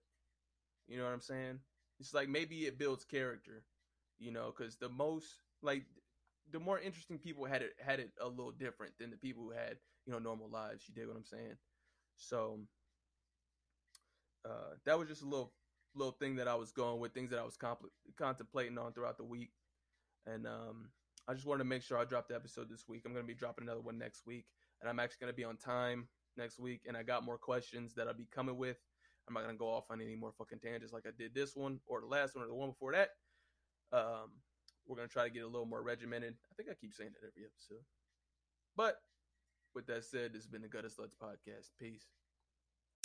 You 0.89 0.99
know 0.99 1.05
what 1.05 1.13
I'm 1.15 1.21
saying? 1.21 1.61
It's 2.01 2.15
like 2.15 2.29
maybe 2.29 2.67
it 2.67 2.79
builds 2.79 3.05
character. 3.05 3.65
You 4.19 4.33
know, 4.33 4.53
because 4.57 4.77
the 4.77 4.89
most 4.91 5.29
like 5.63 5.85
the 6.53 6.61
more 6.61 6.81
interesting 6.81 7.19
people 7.19 7.45
had 7.47 7.63
it 7.63 7.75
had 7.81 8.01
it 8.01 8.13
a 8.21 8.29
little 8.29 8.53
different 8.53 8.95
than 8.99 9.11
the 9.11 9.17
people 9.19 9.45
who 9.45 9.53
had 9.53 9.79
you 10.07 10.13
know 10.13 10.21
normal 10.21 10.51
lives. 10.51 10.85
You 10.89 10.95
dig 10.95 11.09
what 11.09 11.17
I'm 11.17 11.25
saying? 11.27 11.57
So 12.17 12.61
uh, 14.45 14.75
that 14.85 14.99
was 14.99 15.09
just 15.09 15.23
a 15.23 15.27
little 15.27 15.53
little 15.97 16.13
thing 16.13 16.37
that 16.37 16.49
I 16.49 16.55
was 16.55 16.73
going 16.73 17.01
with, 17.01 17.13
things 17.13 17.31
that 17.31 17.39
I 17.39 17.45
was 17.45 17.59
contemplating 18.17 18.79
on 18.79 18.93
throughout 18.93 19.19
the 19.19 19.25
week, 19.25 19.51
and 20.27 20.47
um, 20.47 20.91
I 21.29 21.35
just 21.35 21.47
wanted 21.47 21.65
to 21.65 21.69
make 21.69 21.83
sure 21.83 21.99
I 21.99 22.05
dropped 22.05 22.29
the 22.29 22.35
episode 22.35 22.69
this 22.69 22.85
week. 22.89 23.03
I'm 23.05 23.13
going 23.13 23.25
to 23.25 23.29
be 23.29 23.35
dropping 23.35 23.65
another 23.65 23.81
one 23.81 23.99
next 23.99 24.27
week, 24.27 24.47
and 24.81 24.89
I'm 24.89 25.01
actually 25.01 25.19
going 25.21 25.33
to 25.33 25.37
be 25.37 25.45
on 25.45 25.57
time 25.57 26.09
next 26.37 26.59
week, 26.59 26.83
and 26.87 26.97
I 26.97 27.03
got 27.03 27.25
more 27.25 27.39
questions 27.39 27.95
that 27.95 28.07
I'll 28.09 28.15
be 28.15 28.29
coming 28.33 28.57
with. 28.57 28.77
I'm 29.27 29.35
not 29.35 29.43
going 29.43 29.55
to 29.55 29.59
go 29.59 29.69
off 29.69 29.91
on 29.91 30.01
any 30.01 30.15
more 30.15 30.33
fucking 30.39 30.61
tangents 30.61 30.93
like 30.93 31.05
I 31.07 31.11
did 31.19 31.35
this 31.35 31.57
one 31.57 31.81
or 31.87 32.01
the 32.01 32.07
last 32.07 32.37
one 32.37 32.45
or 32.45 32.49
the 32.49 32.55
one 32.55 32.71
before 32.71 32.93
that. 32.93 33.11
Um, 33.93 34.31
we're 34.87 34.97
going 34.97 35.09
to 35.09 35.13
try 35.13 35.25
to 35.25 35.31
get 35.31 35.43
a 35.43 35.49
little 35.49 35.67
more 35.67 35.83
regimented. 35.83 36.35
I 36.51 36.55
think 36.55 36.69
I 36.71 36.75
keep 36.75 36.95
saying 36.95 37.11
that 37.15 37.27
every 37.27 37.43
episode. 37.45 37.83
But 38.77 38.99
with 39.75 39.87
that 39.87 40.05
said, 40.05 40.33
this 40.33 40.43
has 40.43 40.47
been 40.47 40.63
the 40.63 40.69
Gutter 40.69 40.89
Sluts 40.89 41.17
Podcast. 41.21 41.71
Peace. 41.81 42.07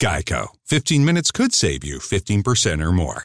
Geico. 0.00 0.50
15 0.66 1.04
minutes 1.04 1.30
could 1.30 1.52
save 1.52 1.84
you 1.84 1.98
15% 1.98 2.82
or 2.82 2.92
more. 2.92 3.22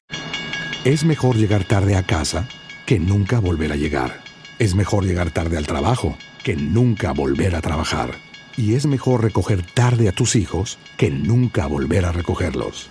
Es 0.85 1.03
mejor 1.03 1.35
llegar 1.35 1.63
tarde 1.65 1.95
a 1.95 2.03
casa 2.03 2.47
que 2.85 2.99
nunca 2.99 3.39
volver 3.39 3.71
a 3.71 3.75
llegar. 3.75 4.21
Es 4.59 4.75
mejor 4.75 5.03
llegar 5.05 5.31
tarde 5.31 5.57
al 5.57 5.65
trabajo 5.65 6.15
que 6.43 6.55
nunca 6.55 7.11
volver 7.11 7.55
a 7.55 7.61
trabajar. 7.61 8.11
Y 8.55 8.75
es 8.75 8.85
mejor 8.85 9.23
recoger 9.23 9.63
tarde 9.73 10.09
a 10.09 10.11
tus 10.11 10.35
hijos 10.35 10.77
que 10.97 11.09
nunca 11.09 11.65
volver 11.65 12.05
a 12.05 12.11
recogerlos. 12.11 12.89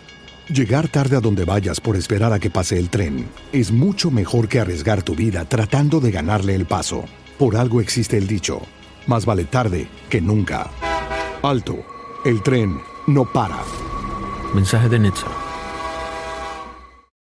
Llegar 0.48 0.88
tarde 0.88 1.16
a 1.16 1.20
donde 1.20 1.44
vayas 1.44 1.80
por 1.80 1.96
esperar 1.96 2.32
a 2.32 2.40
que 2.40 2.50
pase 2.50 2.78
el 2.78 2.90
tren 2.90 3.28
es 3.52 3.70
mucho 3.70 4.10
mejor 4.10 4.48
que 4.48 4.60
arriesgar 4.60 5.02
tu 5.02 5.14
vida 5.14 5.44
tratando 5.44 6.00
de 6.00 6.10
ganarle 6.10 6.54
el 6.54 6.66
paso. 6.66 7.04
Por 7.38 7.56
algo 7.56 7.80
existe 7.80 8.16
el 8.16 8.26
dicho, 8.26 8.60
más 9.06 9.24
vale 9.24 9.44
tarde 9.44 9.88
que 10.08 10.20
nunca. 10.20 10.70
Alto, 11.42 11.84
el 12.24 12.42
tren 12.42 12.80
no 13.08 13.24
para. 13.24 13.56
Mensaje 14.54 14.88
de 14.88 14.98
Netza. 14.98 15.47